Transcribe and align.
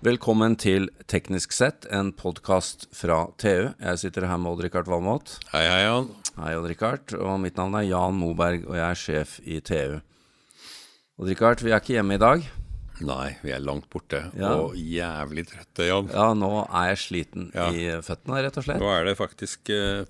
Velkommen 0.00 0.54
til 0.56 0.86
Teknisk 1.12 1.52
sett, 1.52 1.84
en 1.92 2.08
podkast 2.16 2.86
fra 2.96 3.26
TU. 3.40 3.66
Jeg 3.76 3.98
sitter 4.00 4.24
her 4.30 4.38
med 4.40 4.54
Odd-Rikard 4.54 4.88
Valmot. 4.88 5.34
Hei, 5.52 5.66
hei, 5.68 5.82
Jan. 5.84 6.06
Hei, 6.38 6.54
Odd-Rikard. 6.56 7.12
Og 7.20 7.34
mitt 7.42 7.58
navn 7.60 7.76
er 7.76 7.84
Jan 7.90 8.16
Moberg, 8.16 8.64
og 8.70 8.78
jeg 8.78 8.86
er 8.86 9.00
sjef 9.02 9.34
i 9.44 9.58
TU. 9.60 9.98
Odd-Rikard, 11.20 11.60
vi 11.66 11.74
er 11.74 11.82
ikke 11.84 11.98
hjemme 11.98 12.16
i 12.16 12.22
dag. 12.22 12.48
Nei, 13.04 13.28
vi 13.40 13.52
er 13.56 13.60
langt 13.64 13.86
borte 13.92 14.22
Ja. 14.36 14.54
og 14.60 14.74
jævlig 14.76 15.46
trøtte, 15.48 15.86
Jan. 15.88 16.08
Ja, 16.12 16.32
nå 16.36 16.50
er 16.68 16.88
jeg 16.90 16.98
sliten 17.00 17.50
Ja. 17.54 17.68
i 17.72 17.84
føttene, 18.04 18.40
rett 18.44 18.56
og 18.60 18.64
slett. 18.64 18.80
Nå 18.80 18.88
er 18.92 19.04
det 19.04 19.16
faktisk 19.16 19.68
eh, 19.72 20.04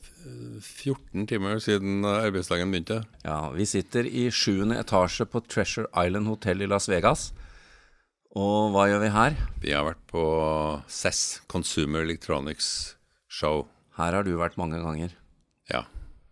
14 0.60 1.26
timer 1.30 1.58
siden 1.62 2.04
arbeidsdagen 2.04 2.70
begynte. 2.70 3.04
Ja, 3.24 3.50
Vi 3.50 3.64
sitter 3.66 4.06
i 4.06 4.28
sjuende 4.30 4.78
etasje 4.78 5.26
på 5.26 5.42
Treasure 5.46 5.86
Island 5.94 6.26
Hotel 6.26 6.62
i 6.62 6.66
Las 6.66 6.86
Vegas. 6.88 7.32
Og 8.38 8.70
hva 8.70 8.84
gjør 8.86 9.00
vi 9.02 9.08
her? 9.10 9.38
Vi 9.58 9.72
har 9.74 9.82
vært 9.88 10.02
på 10.10 10.22
CESS, 10.86 11.40
Consumer 11.50 12.04
Electronics 12.06 12.68
Show. 13.26 13.64
Her 13.98 14.14
har 14.14 14.26
du 14.26 14.36
vært 14.38 14.54
mange 14.60 14.78
ganger. 14.78 15.16
Ja, 15.72 15.80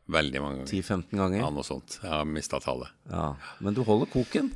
veldig 0.07 0.43
mange 0.45 0.61
ganger. 0.61 0.71
10-15 0.71 1.19
ganger. 1.19 1.41
Ja, 1.43 1.48
noe 1.57 1.66
sånt. 1.66 1.97
Jeg 1.98 2.12
har 2.12 2.29
mista 2.30 2.61
tallet. 2.62 2.95
Ja. 3.11 3.33
Men 3.59 3.74
du 3.74 3.83
holder 3.88 4.07
koken. 4.12 4.52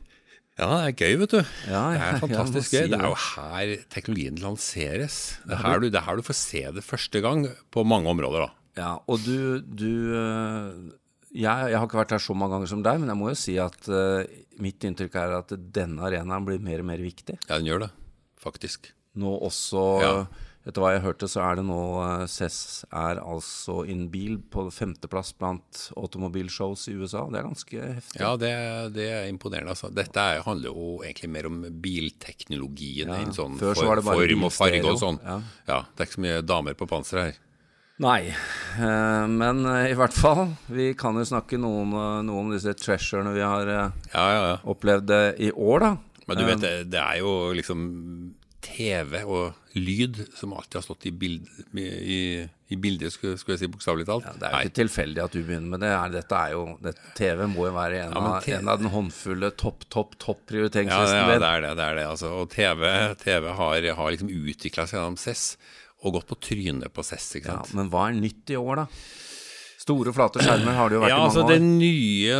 Ja, 0.54 0.68
det 0.70 0.92
er 0.92 0.94
gøy, 0.94 1.18
vet 1.24 1.34
du. 1.34 1.40
Ja, 1.66 1.82
det 1.90 2.06
er 2.06 2.22
fantastisk 2.22 2.76
ja, 2.76 2.84
gøy. 2.84 2.86
si 2.86 2.94
Det 2.94 3.00
er 3.00 3.10
jo 3.10 3.20
her 3.24 3.74
teknologien 3.90 4.38
lanseres. 4.38 5.20
Det 5.42 5.58
er 5.58 5.64
her 5.66 5.82
du, 5.82 5.90
det 5.90 5.98
er 5.98 6.06
her 6.06 6.22
du 6.22 6.26
får 6.28 6.38
se 6.38 6.64
det 6.78 6.86
første 6.86 7.24
gang 7.24 7.48
på 7.74 7.82
mange 7.82 8.12
områder, 8.12 8.46
da. 8.46 8.66
Ja, 8.78 8.92
og 9.10 9.26
du, 9.26 9.58
du 9.66 10.14
øh, 10.14 10.92
jeg, 11.32 11.72
jeg 11.72 11.78
har 11.80 11.88
ikke 11.88 12.00
vært 12.02 12.14
her 12.16 12.22
så 12.22 12.36
mange 12.36 12.56
ganger 12.56 12.70
som 12.74 12.84
deg, 12.84 13.02
men 13.02 13.12
jeg 13.12 13.20
må 13.20 13.32
jo 13.32 13.40
si 13.40 13.56
at 13.62 13.88
uh, 13.88 14.22
mitt 14.62 14.84
inntrykk 14.84 15.18
er 15.22 15.36
at 15.40 15.52
denne 15.74 16.04
arenaen 16.08 16.46
blir 16.48 16.62
mer 16.62 16.84
og 16.84 16.90
mer 16.92 17.02
viktig. 17.02 17.38
Ja, 17.48 17.56
den 17.58 17.68
gjør 17.70 17.86
det, 17.86 17.92
faktisk. 18.42 18.92
Nå 19.20 19.36
også 19.48 19.84
Ja. 20.04 20.16
Etter 20.62 20.78
hva 20.78 20.92
jeg 20.92 21.02
hørte, 21.02 21.26
så 21.26 21.40
er 21.42 21.56
det 21.58 21.64
nå 21.66 21.76
øh, 21.98 22.20
CES 22.30 22.84
er 22.94 23.18
altså 23.18 23.80
in 23.90 24.04
bil 24.12 24.36
på 24.38 24.68
femteplass 24.70 25.32
blant 25.34 25.88
automobilshows 25.98 26.84
i 26.86 26.94
USA. 26.94 27.24
Det 27.26 27.40
er 27.40 27.48
ganske 27.48 27.80
heftig. 27.96 28.20
Ja, 28.22 28.30
det, 28.38 28.52
det 28.94 29.08
er 29.10 29.26
imponerende. 29.26 29.74
Altså. 29.74 29.90
Dette 29.90 30.22
er, 30.22 30.44
handler 30.46 30.70
jo 30.70 30.92
egentlig 31.02 31.32
mer 31.34 31.48
om 31.50 31.58
bilteknologien 31.82 33.10
Ja, 33.10 33.18
enn 33.24 33.34
sånn 33.34 33.58
før 33.58 33.74
så 33.74 33.88
for, 33.88 34.04
form 34.06 34.46
og 34.46 34.54
farge 34.54 34.84
og 34.86 35.00
sånn. 35.02 35.18
Ja. 35.26 35.40
Ja. 35.66 35.80
Det 35.90 36.04
er 36.04 36.10
ikke 36.12 36.20
så 36.20 36.24
mye 36.28 36.44
damer 36.46 36.78
på 36.78 36.88
panseret 36.94 37.32
her. 37.32 37.42
Nei, 38.02 38.32
øh, 38.82 39.30
men 39.30 39.64
øh, 39.66 39.90
i 39.92 39.96
hvert 39.98 40.16
fall. 40.16 40.48
Vi 40.72 40.90
kan 40.98 41.18
jo 41.18 41.26
snakke 41.28 41.60
noe 41.60 41.84
om, 41.84 41.94
øh, 41.94 42.20
noe 42.26 42.42
om 42.42 42.52
disse 42.54 42.74
treasurene 42.74 43.34
vi 43.36 43.44
har 43.44 43.68
Ja, 43.68 43.90
ja, 44.12 44.30
ja. 44.50 44.56
opplevd 44.66 45.12
i 45.38 45.52
år, 45.52 45.84
da. 45.86 45.96
Men 46.26 46.38
du 46.38 46.46
vet, 46.46 46.64
det, 46.90 46.98
er 46.98 47.18
jo 47.20 47.52
liksom 47.54 47.80
TV 48.62 49.22
og 49.26 49.54
lyd 49.74 50.20
som 50.38 50.54
alltid 50.54 50.78
har 50.78 50.84
stått 50.86 51.06
i, 51.10 51.12
bild, 51.18 51.48
i, 51.74 52.46
i 52.70 52.78
bildet, 52.78 53.10
skulle, 53.12 53.36
skulle 53.40 53.56
jeg 53.56 53.64
si 53.64 53.70
bokstavelig 53.72 54.06
talt. 54.06 54.28
Det 54.38 54.48
er 54.48 54.54
jo 54.54 54.70
ikke 54.70 54.78
tilfeldig 54.78 55.22
at 55.24 55.34
du 55.34 55.40
begynner 55.42 55.74
med 55.74 55.82
det. 55.82 55.92
Dette 56.14 56.38
er 56.38 56.54
jo, 56.54 56.62
det, 56.82 56.94
TV 57.18 57.44
må 57.50 57.66
jo 57.68 57.74
være 57.74 58.04
en, 58.06 58.16
av, 58.18 58.48
en 58.54 58.72
av 58.72 58.82
den 58.82 58.92
håndfulle 58.94 59.52
topp, 59.58 59.86
topp, 59.90 60.14
topp 60.22 60.42
prioriteringslisten 60.50 61.22
ja, 61.22 61.28
det 61.34 61.38
er 61.50 61.66
det. 61.66 61.76
det, 61.78 61.86
er 61.90 62.00
det 62.00 62.08
altså. 62.14 62.32
Og 62.38 62.50
TV, 62.54 62.88
TV 63.22 63.50
har, 63.60 63.90
har 63.98 64.14
liksom 64.14 64.34
utvikla 64.42 64.86
seg 64.86 65.00
gjennom 65.00 65.18
CES 65.20 65.46
og 66.02 66.16
gått 66.18 66.28
på 66.32 66.38
trynet 66.48 66.92
på 66.94 67.04
CES. 67.06 67.28
ikke 67.40 67.54
Ja, 67.54 67.62
men 67.78 67.90
hva 67.92 68.08
er 68.10 68.18
nytt 68.18 68.50
i 68.50 68.58
år, 68.58 68.82
da? 68.82 68.86
Store, 69.82 70.12
flate 70.14 70.42
skjermer 70.42 70.76
har 70.78 70.90
det 70.90 70.94
jo 70.98 71.02
vært 71.02 71.10
Ja, 71.10 71.18
i 71.18 71.24
altså 71.26 71.42
mange 71.42 71.54
det 71.54 71.62
år. 71.62 71.70
nye 71.80 72.36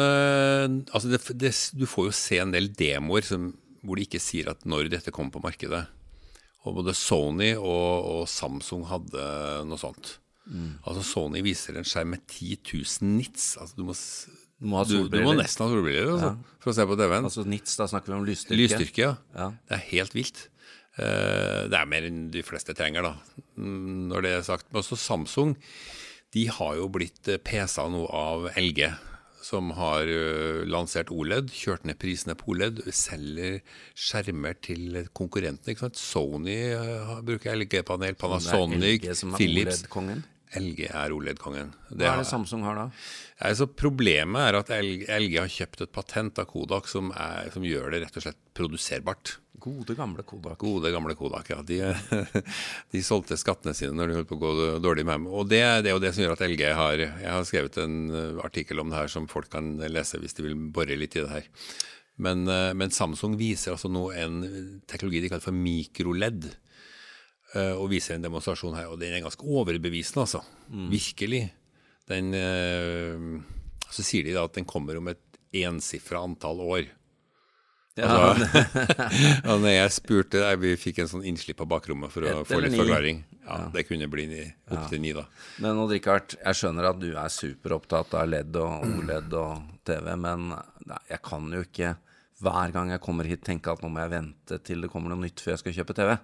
altså 0.95 1.09
det, 1.11 1.21
det, 1.43 1.51
Du 1.75 1.87
får 1.91 2.07
jo 2.09 2.15
se 2.15 2.39
en 2.43 2.53
del 2.55 2.69
demoer 2.79 3.27
som, 3.27 3.49
hvor 3.83 3.99
de 3.99 4.07
ikke 4.07 4.21
sier 4.23 4.51
at 4.53 4.63
når 4.69 4.91
dette 4.93 5.11
kommer 5.15 5.35
på 5.35 5.43
markedet. 5.43 5.83
Og 6.63 6.77
både 6.79 6.95
Sony 6.95 7.57
og, 7.57 8.07
og 8.13 8.29
Samsung 8.31 8.85
hadde 8.87 9.25
noe 9.67 9.81
sånt. 9.81 10.19
Mm. 10.47 10.77
Altså 10.87 11.03
Sony 11.07 11.43
viser 11.43 11.79
en 11.79 11.87
skjerm 11.87 12.15
med 12.15 12.23
10 12.31 12.61
000 13.03 13.11
nits. 13.19 13.57
Altså 13.59 13.79
du 13.81 13.85
må, 13.89 13.97
Du 14.63 14.69
må 14.71 14.85
du, 14.87 14.95
du 15.11 15.19
må 15.27 15.35
nesten 15.35 15.67
ha 15.67 15.73
solbriller 15.73 16.13
altså, 16.15 16.31
for 16.63 16.71
å 16.71 16.77
se 16.79 16.87
på 16.87 16.99
TV-en. 17.01 17.27
Altså 17.27 17.47
nits, 17.51 17.75
da 17.81 17.89
snakker 17.91 18.15
vi 18.15 18.19
om 18.21 18.27
lysstyrke. 18.29 18.61
Lysstyrke, 18.63 19.03
ja. 19.09 19.17
Ja. 19.35 19.51
Det 19.67 19.79
er 19.81 19.85
helt 19.91 20.15
vilt. 20.15 20.45
Eh, 21.01 21.63
det 21.73 21.79
er 21.79 21.89
mer 21.89 22.05
enn 22.05 22.27
de 22.33 22.43
fleste 22.45 22.75
trenger, 22.77 23.07
da, 23.07 23.15
mm, 23.57 24.09
når 24.13 24.27
det 24.27 24.33
er 24.37 24.47
sagt. 24.49 24.69
Men 24.71 24.83
også 24.83 24.99
Samsung 25.01 25.57
de 26.33 26.47
har 26.49 26.77
jo 26.79 26.89
blitt 26.89 27.29
pesa 27.45 27.83
PC-a 27.85 27.89
nå 27.93 28.07
av 28.09 28.47
LG, 28.57 28.87
som 29.45 29.73
har 29.77 30.09
eh, 30.09 30.63
lansert 30.65 31.11
OLED, 31.13 31.51
kjørt 31.53 31.85
ned 31.89 31.99
prisene 32.01 32.37
på 32.39 32.55
OLED, 32.55 32.81
selger 32.97 33.59
skjermer 33.93 34.57
til 34.65 35.03
konkurrentene. 35.13 35.91
Sony 35.99 36.57
eh, 36.73 37.15
bruker 37.27 37.59
LG-panel, 37.59 38.17
Panasonic, 38.21 39.09
Philips. 39.37 39.85
LG 40.59 40.89
er 40.91 41.13
OLED-kongen. 41.15 41.71
Hva 41.93 42.13
er 42.13 42.21
det 42.21 42.29
Samsung 42.29 42.65
har 42.67 42.77
da? 42.77 42.89
Altså, 43.43 43.67
problemet 43.67 44.49
er 44.49 44.59
at 44.59 44.73
LG, 44.75 45.37
har 45.39 45.51
kjøpt 45.51 45.87
et 45.87 45.93
patent 45.95 46.41
av 46.43 46.49
Kodak 46.51 46.91
som, 46.91 47.11
er, 47.17 47.49
som 47.55 47.65
gjør 47.65 47.95
det 47.95 48.03
rett 48.05 48.19
og 48.19 48.27
slett 48.27 48.41
produserbart. 48.57 49.37
Gode, 49.63 49.95
gamle 49.97 50.25
Kodak. 50.27 50.59
Gode, 50.61 50.91
gamle 50.93 51.15
Kodak, 51.19 51.53
ja. 51.55 51.61
De, 51.67 51.79
de 52.93 53.05
solgte 53.07 53.39
skattene 53.41 53.75
sine 53.79 53.95
når 53.97 54.11
de 54.11 54.19
holdt 54.19 54.31
på 54.33 54.39
å 54.39 54.43
gå 54.43 54.67
dårlig 54.83 55.07
med 55.09 55.21
dem. 55.21 55.31
Og 55.31 55.49
det, 55.51 55.63
det 55.85 55.93
er 55.93 55.97
jo 55.97 56.03
det 56.03 56.13
som 56.17 56.25
gjør 56.25 56.35
at 56.37 56.45
LG 56.49 56.67
har 56.79 57.05
Jeg 57.05 57.31
har 57.31 57.47
skrevet 57.49 57.79
en 57.83 57.97
uh, 58.11 58.43
artikkel 58.45 58.83
om 58.83 58.93
det 58.93 58.99
her 58.99 59.13
som 59.13 59.31
folk 59.31 59.49
kan 59.53 59.77
lese 59.87 60.21
hvis 60.21 60.37
de 60.39 60.49
vil 60.49 60.59
bore 60.75 60.99
litt 60.99 61.17
i 61.17 61.25
det 61.25 61.31
her. 61.31 61.49
Men, 62.23 62.45
uh, 62.51 62.75
men 62.77 62.93
Samsung 62.93 63.39
viser 63.41 63.77
altså 63.77 63.91
nå 63.93 64.11
en 64.19 64.43
teknologi 64.91 65.25
de 65.25 65.33
kaller 65.33 65.47
for 65.47 65.57
mikroledd. 65.57 66.51
Uh, 67.57 67.75
Og 67.81 67.91
viser 67.93 68.17
en 68.17 68.25
demonstrasjon 68.25 68.77
her, 68.79 68.91
og 68.93 69.01
den 69.01 69.15
er 69.15 69.25
ganske 69.25 69.45
overbevisende, 69.47 70.27
altså. 70.27 70.43
Virkelig. 70.93 71.45
Den 72.11 72.33
uh, 72.35 73.43
Så 73.93 74.05
sier 74.07 74.27
de 74.27 74.35
da 74.37 74.47
at 74.49 74.57
den 74.59 74.69
kommer 74.69 74.99
om 75.01 75.13
et 75.13 75.23
ensifra 75.63 76.23
antall 76.25 76.61
år. 76.65 76.91
Ja, 77.95 78.35
Ja, 79.45 79.57
når 79.61 79.69
jeg 79.69 79.93
spurte 79.93 80.41
nei, 80.41 80.55
Vi 80.57 80.71
fikk 80.81 81.03
en 81.03 81.11
sånn 81.11 81.27
innslipp 81.29 81.59
på 81.61 81.67
bakrommet 81.69 82.13
for 82.13 82.25
å 82.25 82.39
få 82.49 82.63
litt 82.65 82.77
forklaring. 82.79 83.21
Ja, 83.43 83.67
Det 83.75 83.85
kunne 83.89 84.09
bli 84.09 84.25
opptil 84.31 84.79
opp 84.79 84.87
til 84.89 85.03
ni, 85.03 85.13
da. 85.17 85.27
Men 85.61 85.81
Odd 85.83 85.93
Rikard, 85.93 86.37
jeg 86.39 86.57
skjønner 86.61 86.89
at 86.93 87.03
du 87.03 87.11
er 87.11 87.33
superopptatt 87.33 88.15
av 88.17 88.31
LED 88.31 88.57
og 88.63 88.87
OLED 88.87 89.37
og 89.37 89.69
TV, 89.85 90.09
men 90.17 90.55
nei, 90.55 91.01
jeg 91.11 91.21
kan 91.27 91.51
jo 91.53 91.65
ikke 91.67 91.97
hver 92.43 92.73
gang 92.75 92.91
jeg 92.91 93.03
kommer 93.03 93.29
hit 93.29 93.45
tenke 93.47 93.71
at 93.71 93.83
nå 93.85 93.91
må 93.93 94.03
jeg 94.03 94.15
vente 94.17 94.59
til 94.67 94.83
det 94.83 94.91
kommer 94.91 95.13
noe 95.13 95.23
nytt 95.23 95.43
før 95.43 95.55
jeg 95.55 95.63
skal 95.63 95.77
kjøpe 95.81 95.97
TV. 95.99 96.15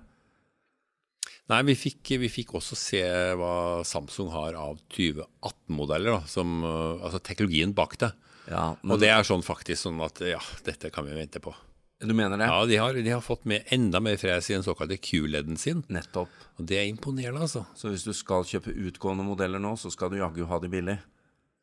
Nei, 1.48 1.62
vi 1.64 1.74
fikk, 1.80 2.10
vi 2.20 2.28
fikk 2.28 2.52
også 2.58 2.76
se 2.76 3.00
hva 3.40 3.80
Samsung 3.88 4.28
har 4.34 4.56
av 4.60 4.82
2018-modeller, 4.92 6.18
da, 6.18 6.28
som, 6.28 6.58
uh, 6.60 7.00
altså 7.00 7.22
teknologien 7.24 7.72
bak 7.76 7.96
det. 8.02 8.10
Ja, 8.48 8.74
Og 8.84 9.00
det 9.00 9.08
er 9.12 9.24
sånn 9.28 9.44
faktisk 9.44 9.86
sånn 9.86 10.00
at 10.04 10.20
ja, 10.24 10.40
dette 10.64 10.92
kan 10.92 11.04
vi 11.08 11.16
vente 11.16 11.40
på. 11.44 11.54
du 12.00 12.14
mener 12.14 12.40
det? 12.40 12.48
Ja, 12.48 12.60
de 12.68 12.76
har, 12.80 12.96
de 12.96 13.12
har 13.12 13.24
fått 13.24 13.44
med 13.48 13.68
enda 13.74 14.00
mer 14.00 14.16
fres 14.20 14.48
i 14.50 14.56
den 14.56 14.64
såkalte 14.64 15.00
Q-ledden 15.00 15.56
sin. 15.60 15.82
Nettopp. 15.88 16.32
Og 16.56 16.68
det 16.68 16.80
er 16.80 16.88
imponerende, 16.88 17.44
altså. 17.44 17.64
Så 17.76 17.92
hvis 17.92 18.04
du 18.04 18.12
skal 18.16 18.44
kjøpe 18.48 18.72
utgående 18.72 19.24
modeller 19.24 19.60
nå, 19.60 19.74
så 19.80 19.92
skal 19.92 20.12
du 20.12 20.20
jaggu 20.20 20.44
ha 20.48 20.60
de 20.60 20.72
billig. 20.72 20.98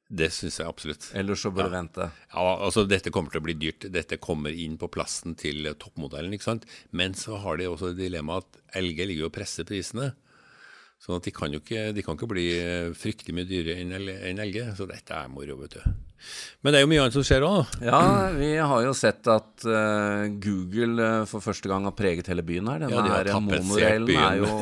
Det 0.07 0.27
syns 0.29 0.59
jeg 0.59 0.69
absolutt. 0.69 1.07
Ellers 1.17 1.41
så 1.41 1.49
bør 1.53 1.71
du 1.71 1.73
vente. 1.73 2.09
Ja, 2.29 2.43
altså 2.61 2.83
Dette 2.85 3.09
kommer 3.13 3.33
til 3.33 3.41
å 3.41 3.45
bli 3.47 3.55
dyrt. 3.57 3.87
Dette 3.89 4.19
kommer 4.21 4.53
inn 4.53 4.77
på 4.77 4.89
plassen 4.93 5.33
til 5.39 5.65
toppmodellen. 5.81 6.35
ikke 6.35 6.45
sant? 6.45 6.67
Men 6.91 7.17
så 7.17 7.39
har 7.41 7.57
de 7.57 7.71
også 7.71 7.95
dilemmaet 7.97 8.45
at 8.45 8.83
LG 8.83 9.07
ligger 9.09 9.31
og 9.31 9.33
presser 9.33 9.65
prisene. 9.65 10.11
Sånn 11.01 11.17
at 11.17 11.25
de 11.25 11.33
kan 11.35 11.53
jo 11.53 11.59
ikke, 11.59 11.89
de 11.93 12.03
kan 12.05 12.17
ikke 12.17 12.29
bli 12.31 12.45
fryktelig 12.97 13.33
mye 13.35 13.49
dyrere 13.49 13.81
enn 14.29 14.43
LG. 14.45 14.61
Så 14.77 14.85
dette 14.89 15.17
er 15.17 15.31
moro, 15.33 15.57
vet 15.63 15.79
du. 15.79 16.04
Men 16.65 16.73
det 16.73 16.79
er 16.79 16.85
jo 16.85 16.89
mye 16.89 17.01
annet 17.03 17.15
som 17.15 17.25
skjer 17.25 17.45
òg. 17.45 17.73
Ja, 17.85 18.01
vi 18.33 18.51
har 18.57 18.85
jo 18.85 18.93
sett 18.97 19.27
at 19.29 19.65
uh, 19.69 20.25
Google 20.41 21.03
eh, 21.03 21.25
for 21.29 21.43
første 21.45 21.69
gang 21.69 21.85
har 21.85 21.93
preget 21.97 22.29
hele 22.31 22.45
byen 22.45 22.71
her. 22.71 22.85
Denne 22.85 23.03
Ja, 23.05 23.19
de 23.27 23.35
monorailen 23.45 24.09
er 24.17 24.39
jo 24.41 24.53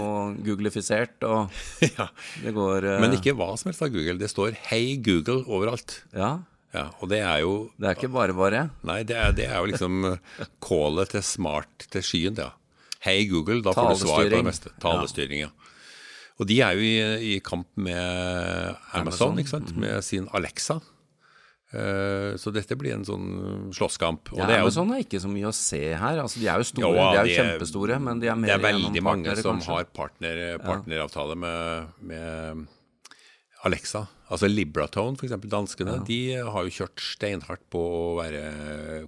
googlifisert, 0.44 1.24
og 1.24 1.54
ja. 1.98 2.10
det 2.44 2.56
går 2.56 2.90
uh... 2.90 2.98
Men 3.04 3.16
ikke 3.16 3.36
hva 3.40 3.54
som 3.60 3.72
helst 3.72 3.86
av 3.86 3.94
Google. 3.94 4.18
Det 4.20 4.32
står 4.32 4.58
'Hei 4.68 4.98
Google' 5.04 5.46
overalt. 5.48 6.02
Ja, 6.16 6.40
Ja, 6.74 6.88
Og 7.06 7.10
det 7.12 7.20
er 7.22 7.44
jo 7.46 7.70
det 7.78 7.86
er 7.86 7.98
ikke 8.00 8.10
bare 8.10 8.34
bare. 8.34 8.64
Nei, 8.82 9.04
det 9.06 9.14
er, 9.14 9.34
det 9.38 9.46
er 9.46 9.60
jo 9.62 9.70
liksom 9.70 10.18
callet 10.66 11.12
til 11.14 11.22
smart 11.22 11.86
til 11.94 12.02
skyen, 12.02 12.40
ja. 12.42 12.50
Hei 13.04 13.28
Google, 13.30 13.60
da 13.62 13.76
får 13.76 13.92
du 13.94 14.06
svar 14.08 14.24
på 14.24 14.32
det 14.32 14.46
meste. 14.48 14.72
Talestyring, 14.82 15.44
ja. 15.44 15.52
Og 16.42 16.50
de 16.50 16.58
er 16.66 16.78
jo 16.78 16.82
i, 16.82 16.96
i 17.36 17.40
kamp 17.46 17.68
med 17.78 18.00
Amazon, 18.96 19.36
Amazon, 19.36 19.46
sant? 19.46 19.76
med 19.78 20.02
sin 20.06 20.26
Alexa. 20.34 20.80
Eh, 21.74 22.36
så 22.38 22.52
dette 22.54 22.76
blir 22.78 22.94
en 22.94 23.06
sånn 23.08 23.72
slåsskamp. 23.74 24.30
Og 24.36 24.38
Ja, 24.38 24.46
det 24.46 24.58
er 24.58 24.62
jo 24.62 24.68
Amazon 24.68 24.92
er 24.94 25.02
ikke 25.02 25.22
så 25.24 25.32
mye 25.32 25.50
å 25.50 25.54
se 25.58 25.82
her. 25.98 26.20
Altså, 26.22 26.38
de 26.40 26.46
er 26.48 26.62
jo 26.62 26.68
store, 26.70 26.92
Jo, 26.94 26.94
de 26.94 27.18
er 27.18 27.26
jo 27.32 27.38
kjempestore, 27.40 28.00
men 28.00 28.22
de 28.22 28.30
er 28.30 28.36
mer 28.38 28.52
det 28.52 28.58
er 28.60 28.66
veldig 28.68 29.04
mange 29.04 29.36
som 29.42 29.60
har 29.66 29.86
partner, 29.86 30.44
partneravtale 30.62 31.36
med, 31.36 31.88
med 32.06 32.68
Alexa. 33.64 34.04
Altså 34.34 34.48
Libratone, 34.50 35.16
f.eks. 35.20 35.36
danskene, 35.48 35.96
de 36.08 36.18
har 36.42 36.66
jo 36.66 36.74
kjørt 36.74 37.02
steinhardt 37.04 37.64
på 37.72 37.80
å 37.80 38.02
være 38.18 38.42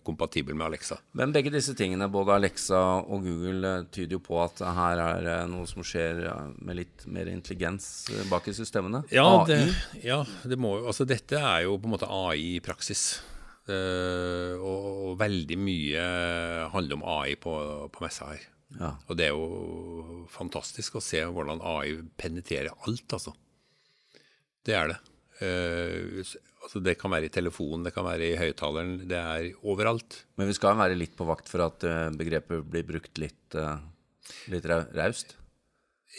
kompatibel 0.06 0.56
med 0.56 0.68
Alexa. 0.70 1.00
Men 1.18 1.34
begge 1.36 1.52
disse 1.54 1.74
tingene, 1.78 2.08
både 2.12 2.36
Alexa 2.38 2.82
og 3.02 3.26
Google, 3.26 3.72
eh, 3.72 3.88
tyder 3.96 4.18
jo 4.18 4.22
på 4.24 4.40
at 4.44 4.62
her 4.78 5.02
er 5.02 5.30
noe 5.52 5.68
som 5.70 5.84
skjer 5.86 6.22
eh, 6.30 6.50
med 6.68 6.80
litt 6.80 7.08
mer 7.12 7.32
intelligens 7.32 7.88
eh, 8.14 8.26
bak 8.32 8.48
i 8.52 8.56
systemene. 8.56 9.02
Ja, 9.16 9.28
det, 9.50 9.60
ja 10.06 10.22
det 10.46 10.60
må, 10.62 10.78
altså 10.86 11.08
dette 11.10 11.42
er 11.42 11.66
jo 11.66 11.80
på 11.80 11.90
en 11.90 11.96
måte 11.98 12.12
AI 12.12 12.58
i 12.58 12.60
praksis. 12.64 13.08
Uh, 13.66 14.62
og, 14.62 14.84
og 15.10 15.14
veldig 15.18 15.56
mye 15.58 16.02
handler 16.70 17.00
om 17.00 17.06
AI 17.16 17.32
på, 17.42 17.54
på 17.90 18.04
messa 18.04 18.28
her. 18.30 18.44
Ja. 18.78 18.92
Og 19.10 19.18
det 19.18 19.26
er 19.26 19.34
jo 19.34 20.28
fantastisk 20.30 21.00
å 21.00 21.02
se 21.02 21.24
hvordan 21.26 21.64
AI 21.66 21.96
penetrerer 22.22 22.76
alt, 22.86 23.08
altså. 23.18 23.34
Det 24.66 24.76
er 24.76 24.92
det. 24.92 25.00
Uh, 25.36 26.22
altså 26.64 26.82
det 26.82 26.96
kan 27.00 27.12
være 27.14 27.30
i 27.30 27.34
telefonen, 27.34 27.86
det 27.86 27.94
kan 27.96 28.08
være 28.08 28.32
i 28.32 28.38
høyttaleren, 28.40 28.98
det 29.10 29.20
er 29.20 29.50
overalt. 29.68 30.24
Men 30.40 30.50
vi 30.50 30.56
skal 30.58 30.78
være 30.80 30.98
litt 30.98 31.16
på 31.18 31.28
vakt 31.28 31.52
for 31.52 31.66
at 31.68 31.84
eh, 31.86 32.08
begrepet 32.18 32.66
blir 32.72 32.88
brukt 32.88 33.20
litt, 33.22 33.58
uh, 33.58 33.78
litt 34.50 34.66
raust. 34.66 35.36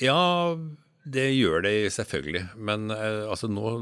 Ja, 0.03 0.55
det 1.03 1.31
gjør 1.33 1.65
det 1.67 1.75
selvfølgelig. 1.97 2.45
Men 2.57 2.93
uh, 2.93 3.27
altså 3.31 3.51
nå 3.51 3.79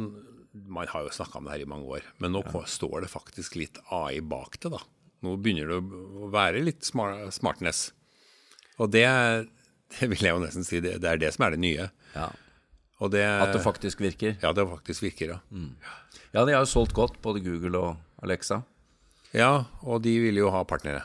Man 0.54 0.86
har 0.86 1.02
jo 1.02 1.10
snakka 1.10 1.40
om 1.40 1.48
det 1.48 1.56
her 1.56 1.62
i 1.64 1.66
mange 1.66 1.88
år, 1.96 2.04
men 2.22 2.30
nå 2.30 2.44
ja. 2.46 2.60
står 2.70 3.02
det 3.02 3.08
faktisk 3.10 3.56
litt 3.58 3.80
AI 3.90 4.20
bak 4.22 4.54
det, 4.62 4.70
da. 4.70 4.78
Nå 5.26 5.32
begynner 5.42 5.66
det 5.66 5.80
å 5.80 6.28
være 6.30 6.62
litt 6.62 6.86
smar 6.86 7.24
smartness. 7.34 7.88
Og 8.78 8.92
det, 8.94 9.02
det 9.96 10.08
vil 10.12 10.22
jeg 10.22 10.36
jo 10.36 10.44
nesten 10.44 10.66
si, 10.66 10.78
det, 10.84 11.00
det 11.02 11.10
er 11.10 11.20
det 11.20 11.32
som 11.34 11.48
er 11.48 11.56
det 11.56 11.62
nye. 11.64 11.88
Ja. 12.14 12.28
Det, 13.12 13.24
At 13.24 13.52
det 13.52 13.62
faktisk 13.64 14.00
virker. 14.00 14.36
ja, 14.42 14.52
det 14.52 14.64
faktisk 14.68 15.02
virker, 15.02 15.36
ja. 15.36 15.40
Ja, 16.34 16.44
de 16.44 16.54
har 16.54 16.62
jo 16.64 16.70
solgt 16.70 16.94
godt, 16.96 17.20
både 17.22 17.42
Google 17.44 17.78
og 17.78 18.22
Alexa. 18.22 18.62
Ja, 19.34 19.64
og 19.82 20.02
de 20.04 20.12
vil 20.22 20.38
jo 20.38 20.50
ha 20.54 20.62
partnere. 20.64 21.02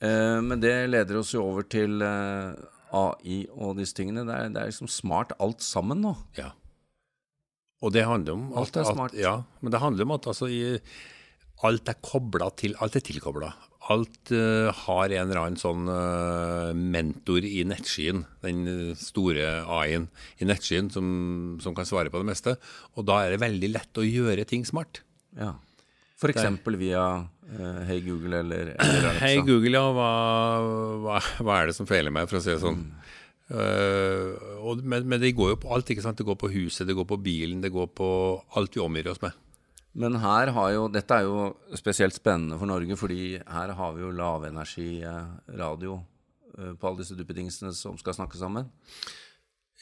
Eh, 0.00 0.38
men 0.40 0.60
det 0.62 0.74
leder 0.90 1.20
oss 1.20 1.34
jo 1.34 1.42
over 1.44 1.66
til 1.68 2.00
eh, 2.02 2.54
AI 2.96 3.42
og 3.50 3.76
disse 3.78 3.96
tingene. 3.98 4.24
Det 4.26 4.36
er, 4.36 4.52
det 4.54 4.62
er 4.62 4.70
liksom 4.72 4.90
smart 4.90 5.34
alt 5.42 5.62
sammen 5.64 6.00
nå. 6.04 6.14
Ja. 6.38 6.52
Og 7.80 7.94
det 7.94 8.04
handler 8.04 8.36
om 8.36 8.50
Alt 8.60 8.76
er 8.76 8.86
smart. 8.88 9.14
At, 9.16 9.20
ja, 9.20 9.34
men 9.60 9.72
det 9.72 9.80
handler 9.80 10.06
om 10.06 10.14
at 10.16 10.26
altså, 10.30 10.50
i, 10.52 10.78
alt 11.64 11.88
er 11.88 11.98
kobla 12.04 12.50
til 12.56 12.76
Alt 12.80 12.98
er 12.98 13.04
tilkobla. 13.04 13.52
Alt 13.90 14.30
uh, 14.30 14.70
har 14.84 15.10
en 15.10 15.24
eller 15.24 15.40
annen 15.40 15.58
sånn 15.58 15.88
uh, 15.90 16.70
mentor 16.76 17.46
i 17.46 17.64
nettskyen, 17.66 18.22
den 18.44 18.60
eh, 18.70 18.92
store 18.98 19.48
AI-en 19.66 20.06
i 20.38 20.46
nettskyen 20.46 20.92
som, 20.94 21.08
som 21.62 21.74
kan 21.74 21.88
svare 21.88 22.12
på 22.12 22.22
det 22.22 22.28
meste. 22.28 22.54
Og 22.94 23.08
da 23.08 23.24
er 23.24 23.34
det 23.34 23.42
veldig 23.42 23.72
lett 23.74 24.00
å 24.00 24.06
gjøre 24.06 24.46
ting 24.46 24.62
smart. 24.68 25.02
Ja. 25.38 25.56
For 26.20 26.30
eksempel 26.30 26.76
via 26.78 27.02
uh, 27.24 27.80
Hei 27.88 27.98
Google 28.04 28.44
eller, 28.44 28.74
eller. 28.76 29.18
Hei 29.24 29.36
Google, 29.42 29.74
ja, 29.74 29.90
hva, 29.96 30.10
hva, 31.02 31.20
hva 31.40 31.58
er 31.58 31.70
det 31.72 31.78
som 31.80 31.88
feiler 31.90 32.14
meg, 32.14 32.30
for 32.30 32.38
å 32.38 32.44
si 32.44 32.52
det 32.54 32.62
sånn? 32.62 32.84
Eh, 33.50 34.26
og, 34.62 34.82
men, 34.86 35.06
men 35.10 35.18
det 35.18 35.34
går 35.34 35.54
jo 35.54 35.60
på 35.64 35.70
alt, 35.74 35.90
ikke 35.90 36.04
sant? 36.04 36.18
Det 36.20 36.26
går 36.28 36.38
på 36.38 36.52
huset, 36.52 36.86
det 36.86 36.94
går 36.94 37.08
på 37.10 37.18
bilen, 37.22 37.62
det 37.64 37.72
går 37.74 37.88
på 37.98 38.08
alt 38.58 38.76
vi 38.76 38.82
omgir 38.84 39.10
oss 39.10 39.22
med. 39.24 39.34
Men 39.98 40.20
her 40.22 40.52
har 40.54 40.72
jo, 40.74 40.84
dette 40.92 41.16
er 41.16 41.26
jo 41.26 41.48
spesielt 41.78 42.14
spennende 42.14 42.58
for 42.60 42.70
Norge, 42.70 42.94
fordi 42.98 43.40
her 43.40 43.72
har 43.74 43.96
vi 43.96 44.04
jo 44.04 44.12
lavenergi 44.14 44.90
eh, 45.02 45.32
radio 45.58 45.96
eh, 46.58 46.76
på 46.78 46.86
alle 46.86 47.02
disse 47.02 47.16
duppedingsene 47.18 47.72
som 47.74 47.98
skal 47.98 48.14
snakke 48.14 48.38
sammen. 48.38 48.70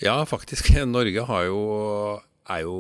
Ja, 0.00 0.22
faktisk. 0.25 0.72
Norge 0.88 1.26
har 1.28 1.44
jo, 1.50 1.60
er 2.49 2.64
jo 2.64 2.78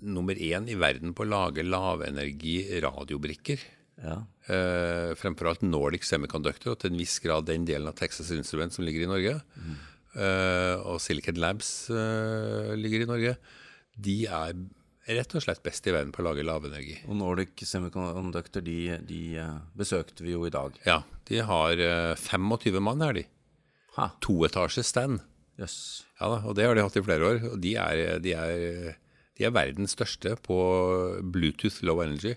nummer 0.00 0.34
én 0.34 0.66
i 0.72 0.78
verden 0.80 1.14
på 1.14 1.26
å 1.26 1.30
lage 1.30 1.66
lavenergi 1.66 2.56
radiobrikker. 2.82 3.62
Ja. 4.00 4.16
Eh, 4.50 5.12
fremfor 5.20 5.50
alt 5.50 5.62
Nordic 5.62 6.08
Semiconductor, 6.08 6.74
og 6.74 6.80
til 6.80 6.90
en 6.90 6.98
viss 6.98 7.18
grad 7.22 7.46
den 7.46 7.68
delen 7.68 7.90
av 7.90 7.98
Texas 7.98 8.32
Instrument 8.34 8.74
som 8.74 8.86
ligger 8.86 9.04
i 9.04 9.10
Norge. 9.10 9.36
Eh, 10.16 10.76
og 10.90 10.98
Silicon 11.04 11.38
Labs 11.38 11.90
eh, 11.92 12.74
ligger 12.80 13.04
i 13.04 13.10
Norge. 13.10 13.36
De 13.94 14.16
er 14.26 14.56
rett 15.16 15.34
og 15.36 15.44
slett 15.44 15.62
best 15.64 15.86
i 15.88 15.94
verden 15.94 16.12
på 16.14 16.22
å 16.22 16.28
lage 16.28 16.44
lavenergi. 16.46 17.00
Og 17.08 17.16
Nordic 17.18 17.62
Semiconductor, 17.66 18.64
de, 18.64 18.78
de 19.06 19.20
eh, 19.42 19.58
besøkte 19.78 20.24
vi 20.26 20.34
jo 20.34 20.44
i 20.46 20.52
dag. 20.54 20.76
Ja, 20.86 21.00
de 21.30 21.42
har 21.46 21.82
eh, 21.82 22.14
25 22.18 22.80
mann 22.84 23.04
her, 23.04 23.16
de. 23.16 23.26
Ha, 23.96 24.10
Toetasjes 24.22 24.92
stand. 24.92 25.22
Yes. 25.60 25.76
Ja 26.20 26.30
og 26.38 26.54
det 26.56 26.64
har 26.64 26.76
de 26.76 26.84
hatt 26.84 26.96
i 26.96 27.04
flere 27.04 27.26
år. 27.26 27.40
Og 27.52 27.58
de 27.62 27.74
er, 27.80 28.20
de 28.22 28.36
er, 28.36 29.00
de 29.36 29.46
er 29.48 29.56
verdens 29.56 29.96
største 29.96 30.36
på 30.44 30.60
Bluetooth 31.32 31.82
low 31.86 32.02
energy. 32.04 32.36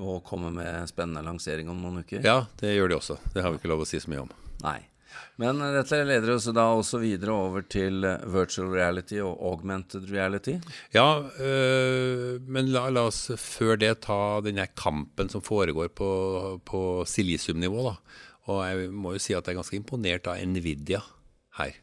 Og 0.00 0.22
komme 0.24 0.48
med 0.54 0.88
spennende 0.88 1.24
lansering 1.26 1.68
om 1.68 1.82
noen 1.82 2.00
uker. 2.02 2.24
Ja, 2.24 2.46
det 2.62 2.72
gjør 2.72 2.94
de 2.94 2.98
også. 3.02 3.18
Det 3.34 3.44
har 3.44 3.52
vi 3.52 3.60
ikke 3.60 3.70
lov 3.74 3.84
å 3.84 3.88
si 3.88 4.00
så 4.00 4.10
mye 4.10 4.24
om. 4.24 4.32
Nei. 4.64 4.80
Men 5.40 5.60
dette 5.74 6.00
leder 6.06 6.34
oss 6.34 6.48
da 6.54 6.66
også 6.74 7.00
videre 7.02 7.34
over 7.34 7.64
til 7.70 8.04
eh, 8.08 8.26
virtual 8.32 8.72
reality 8.74 9.20
og 9.24 9.40
augmented 9.52 10.10
reality. 10.12 10.58
Ja, 10.94 11.22
øh, 11.22 12.40
men 12.42 12.72
la, 12.74 12.88
la 12.92 13.06
oss 13.10 13.24
før 13.40 13.80
det 13.80 13.94
ta 14.06 14.40
denne 14.44 14.68
kampen 14.78 15.32
som 15.32 15.44
foregår 15.44 15.92
på, 15.96 16.10
på 16.68 16.82
silisiumnivå, 17.08 17.88
da. 17.90 17.96
Og 18.50 18.62
jeg 18.66 18.90
må 18.90 19.14
jo 19.14 19.22
si 19.22 19.36
at 19.36 19.46
jeg 19.46 19.54
er 19.54 19.60
ganske 19.60 19.78
imponert 19.78 20.28
av 20.30 20.40
Nvidia 20.42 21.02
her. 21.58 21.76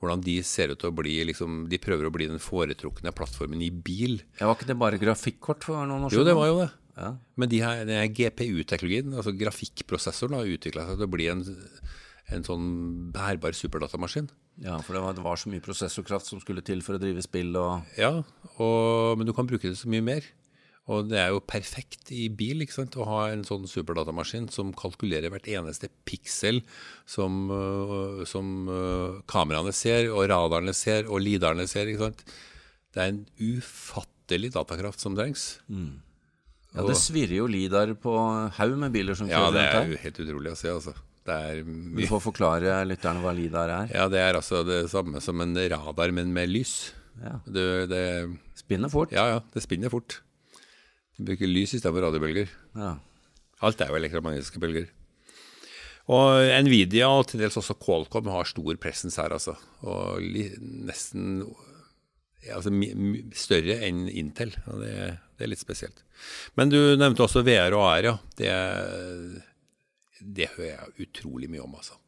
Hvordan 0.00 0.22
de 0.24 0.38
ser 0.46 0.72
ut 0.72 0.80
til 0.80 0.88
å 0.88 0.96
bli 0.96 1.18
liksom, 1.28 1.64
De 1.68 1.76
prøver 1.82 2.08
å 2.08 2.12
bli 2.14 2.28
den 2.30 2.40
foretrukne 2.40 3.12
plattformen 3.12 3.60
i 3.60 3.68
bil. 3.68 4.22
Ja, 4.38 4.48
var 4.48 4.56
ikke 4.56 4.70
det 4.70 4.78
bare 4.80 5.00
grafikkort 5.00 5.66
for 5.66 5.82
noen 5.84 6.06
år 6.08 6.14
Jo, 6.14 6.24
det 6.24 6.36
var 6.38 6.48
jo 6.48 6.60
det. 6.62 6.70
Ja. 7.00 7.10
Men 7.38 7.50
de 7.52 7.60
her, 7.62 7.82
denne 7.88 8.08
GPU-teknologien, 8.12 9.12
altså 9.16 9.32
grafikkprosessoren, 9.36 10.36
har 10.36 10.54
utvikla 10.56 10.86
seg 10.88 11.00
til 11.00 11.06
å 11.06 11.12
bli 11.12 11.28
en, 11.32 11.44
en 12.34 12.44
sånn 12.46 12.66
bærbar 13.14 13.56
superdatamaskin. 13.56 14.28
Ja, 14.60 14.76
for 14.84 14.96
det 14.96 15.02
var, 15.04 15.16
det 15.16 15.24
var 15.24 15.40
så 15.40 15.50
mye 15.52 15.64
prosessorkraft 15.64 16.28
som 16.28 16.42
skulle 16.42 16.64
til 16.66 16.82
for 16.84 16.98
å 16.98 17.00
drive 17.02 17.22
spill 17.24 17.54
og 17.58 17.96
Ja, 17.98 18.20
og, 18.58 19.16
men 19.18 19.28
du 19.28 19.32
kan 19.36 19.48
bruke 19.48 19.70
det 19.70 19.78
så 19.80 19.90
mye 19.90 20.04
mer. 20.04 20.26
Og 20.90 21.06
det 21.06 21.20
er 21.20 21.30
jo 21.30 21.42
perfekt 21.44 22.10
i 22.14 22.24
bil 22.34 22.64
ikke 22.64 22.80
sant? 22.80 22.96
å 22.98 23.06
ha 23.06 23.20
en 23.30 23.44
sånn 23.46 23.68
superdatamaskin 23.70 24.48
som 24.50 24.72
kalkulerer 24.74 25.30
hvert 25.30 25.46
eneste 25.50 25.90
piksel 26.08 26.62
som, 27.08 27.44
øh, 27.54 28.22
som 28.26 28.66
øh, 28.66 29.20
kameraene 29.30 29.74
ser, 29.76 30.08
og 30.10 30.26
radarene 30.32 30.74
ser, 30.74 31.06
og 31.06 31.22
liderne 31.22 31.68
ser. 31.70 31.90
ikke 31.90 32.08
sant? 32.08 32.24
Det 32.90 33.04
er 33.04 33.12
en 33.12 33.20
ufattelig 33.38 34.50
datakraft 34.56 35.02
som 35.02 35.14
trengs. 35.18 35.52
Ja, 36.70 36.86
det 36.86 36.98
svirrer 36.98 37.36
jo 37.38 37.46
lidar 37.50 37.92
på 37.98 38.16
haug 38.58 38.74
med 38.78 38.94
biler 38.94 39.18
som 39.18 39.30
Ja, 39.30 39.46
det 39.54 39.62
er 39.62 39.94
jo 39.94 40.02
helt 40.02 40.20
utrolig 40.24 40.54
å 40.54 40.58
se, 40.58 40.74
altså. 40.74 40.96
Er 41.28 41.60
Du 41.62 42.00
får 42.08 42.22
forklare 42.24 42.80
lytterne 42.88 43.20
hva 43.22 43.34
lidar 43.36 43.70
er. 43.70 43.92
Ja, 43.94 44.08
det 44.10 44.18
er 44.22 44.38
altså 44.38 44.64
det 44.66 44.86
samme 44.90 45.20
som 45.20 45.40
en 45.44 45.54
radar, 45.54 46.10
men 46.16 46.32
med 46.32 46.50
lys. 46.50 46.92
Ja. 47.20 47.36
Det, 47.44 47.66
det, 47.90 48.04
Spinner 48.56 48.88
fort. 48.88 49.12
ja, 49.12 49.26
ja, 49.28 49.40
det 49.52 49.62
spinner 49.62 49.92
fort. 49.92 50.20
Du 51.18 51.26
bruker 51.28 51.50
lys 51.50 51.74
istedenfor 51.76 52.06
radiobølger. 52.06 52.48
Ja. 52.74 52.94
Alt 53.60 53.80
er 53.84 53.92
jo 53.92 53.98
elektromagnetiske 54.00 54.60
bølger. 54.62 54.88
Og 56.10 56.48
Nvidia 56.64 57.10
og 57.12 57.26
til 57.30 57.42
dels 57.42 57.58
også 57.60 57.76
Qualcomm 57.78 58.30
har 58.32 58.48
stor 58.48 58.78
presens 58.82 59.18
her, 59.20 59.34
altså. 59.36 59.54
Og 59.86 60.22
nesten 60.88 61.42
ja, 62.40 62.56
altså, 62.56 62.72
større 63.36 63.76
enn 63.86 64.06
Intel. 64.08 64.54
Og 64.72 64.80
det, 64.82 64.94
det 65.36 65.46
er 65.46 65.52
litt 65.52 65.62
spesielt. 65.62 66.02
Men 66.58 66.72
du 66.72 66.78
nevnte 66.98 67.26
også 67.26 67.44
VR 67.46 67.76
og 67.76 67.84
AR, 67.84 68.08
ja. 68.08 68.16
Det, 68.40 68.50
det 70.20 70.52
hører 70.56 70.70
jeg 70.70 71.08
utrolig 71.08 71.50
mye 71.52 71.64
om, 71.64 71.76
altså. 71.80 71.98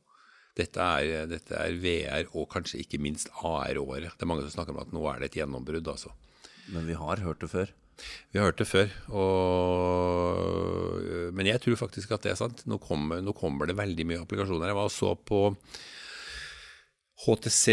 Dette 0.57 0.85
er, 0.85 1.27
dette 1.31 1.57
er 1.57 1.79
VR 1.81 2.27
og 2.37 2.51
kanskje 2.53 2.83
ikke 2.83 3.01
minst 3.01 3.31
AR-året. 3.41 4.13
Det 4.13 4.27
er 4.27 4.29
mange 4.29 4.45
som 4.45 4.53
snakker 4.59 4.75
om 4.75 4.83
at 4.83 4.93
nå 4.93 5.07
er 5.09 5.23
det 5.23 5.31
et 5.31 5.39
gjennombrudd, 5.41 5.89
altså. 5.89 6.13
Men 6.75 6.85
vi 6.89 6.97
har 6.99 7.25
hørt 7.25 7.41
det 7.41 7.51
før. 7.53 7.73
Vi 8.33 8.41
har 8.41 8.49
hørt 8.51 8.61
det 8.61 8.67
før, 8.67 8.93
og, 9.15 10.41
men 11.37 11.47
jeg 11.47 11.61
tror 11.63 11.77
faktisk 11.85 12.15
at 12.17 12.25
det 12.25 12.33
er 12.33 12.41
sant. 12.41 12.65
Nå 12.69 12.81
kommer, 12.83 13.21
nå 13.25 13.35
kommer 13.37 13.69
det 13.69 13.79
veldig 13.79 14.07
mye 14.09 14.23
applikasjoner. 14.25 14.71
Jeg 14.71 14.79
var 14.79 14.89
og 14.89 14.95
så 14.95 15.13
på 15.17 15.41
HTC 17.23 17.67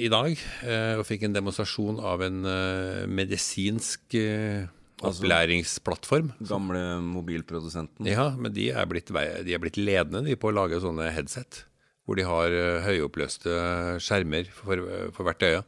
i 0.00 0.08
dag 0.12 0.34
eh, 0.34 0.98
og 0.98 1.06
fikk 1.08 1.24
en 1.26 1.36
demonstrasjon 1.36 2.00
av 2.04 2.22
en 2.24 2.44
eh, 2.48 3.06
medisinsk 3.10 4.16
eh, 4.18 4.68
opplæringsplattform. 5.08 6.32
Gamle 6.48 6.82
mobilprodusenten. 7.04 8.06
Ja, 8.10 8.30
men 8.36 8.52
de 8.56 8.68
er 8.74 8.86
blitt, 8.90 9.10
de 9.12 9.54
er 9.54 9.62
blitt 9.62 9.78
ledende 9.80 10.24
de 10.28 10.36
på 10.40 10.50
å 10.50 10.56
lage 10.56 10.80
sånne 10.82 11.10
headset. 11.14 11.64
Hvor 12.08 12.18
de 12.18 12.24
har 12.26 12.50
eh, 12.56 12.80
høyoppløste 12.88 13.54
skjermer 14.02 14.48
for, 14.56 14.82
for 15.14 15.28
hvert 15.28 15.44
øye. 15.46 15.62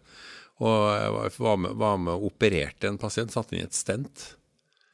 Og 0.63 0.77
jeg 0.95 1.13
var- 1.39 1.59
med, 1.59 1.75
var 1.81 1.97
med 1.99 2.13
og 2.15 2.29
opererte 2.33 2.89
en 2.91 2.99
pasient, 3.01 3.33
satte 3.35 3.55
inn 3.57 3.63
i 3.63 3.69
et 3.69 3.77
stent. 3.77 4.33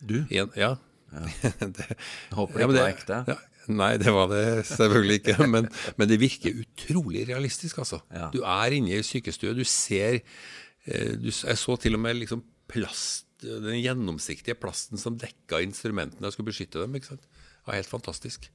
Du? 0.00 0.21
En, 0.30 0.50
ja. 0.57 0.75
det, 1.61 1.87
Jeg 1.88 2.37
håper 2.37 2.54
det 2.59 2.62
ja, 2.62 2.66
men 2.68 2.76
ikke 2.76 2.83
var 2.85 2.92
ekte. 2.92 3.21
Ja, 3.33 3.38
nei, 3.80 3.90
det 4.00 4.12
var 4.12 4.28
det 4.33 4.42
selvfølgelig 4.68 5.21
ikke. 5.23 5.37
Men, 5.50 5.68
men 5.97 6.09
det 6.11 6.21
virker 6.21 6.61
utrolig 6.64 7.25
realistisk, 7.30 7.80
altså. 7.85 8.00
Ja. 8.12 8.28
Du 8.35 8.42
er 8.45 8.76
inne 8.76 8.99
i 8.99 9.04
sykestue, 9.07 9.54
du 9.57 9.64
ser 9.68 10.21
eh, 10.21 11.14
du, 11.16 11.30
Jeg 11.33 11.59
så 11.61 11.76
til 11.80 11.97
og 11.99 12.04
med 12.04 12.21
liksom 12.21 12.45
plast, 12.68 13.27
den 13.42 13.80
gjennomsiktige 13.80 14.59
plasten 14.59 15.00
som 15.00 15.18
dekka 15.18 15.61
instrumentene 15.64 16.26
og 16.26 16.35
skulle 16.35 16.50
beskytte 16.50 16.83
dem. 16.83 16.97
ikke 16.97 17.14
sant? 17.14 17.26
Var 17.66 17.78
helt 17.78 17.90
fantastisk. 17.90 18.49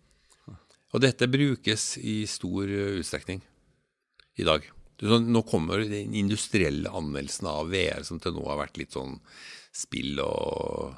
Og 0.94 1.02
dette 1.02 1.30
brukes 1.32 1.98
i 1.98 2.22
stor 2.30 2.70
eh, 2.70 3.00
utstrekning 3.02 3.42
i 4.38 4.46
dag. 4.46 4.66
Nå 5.04 5.42
kommer 5.50 5.82
den 5.90 6.14
industrielle 6.16 6.92
anvendelsen 6.94 7.50
av 7.50 7.72
VR, 7.74 8.04
som 8.06 8.20
til 8.22 8.36
nå 8.36 8.44
har 8.46 8.62
vært 8.62 8.78
litt 8.80 8.94
sånn 8.96 9.18
spill 9.74 10.22
og 10.22 10.94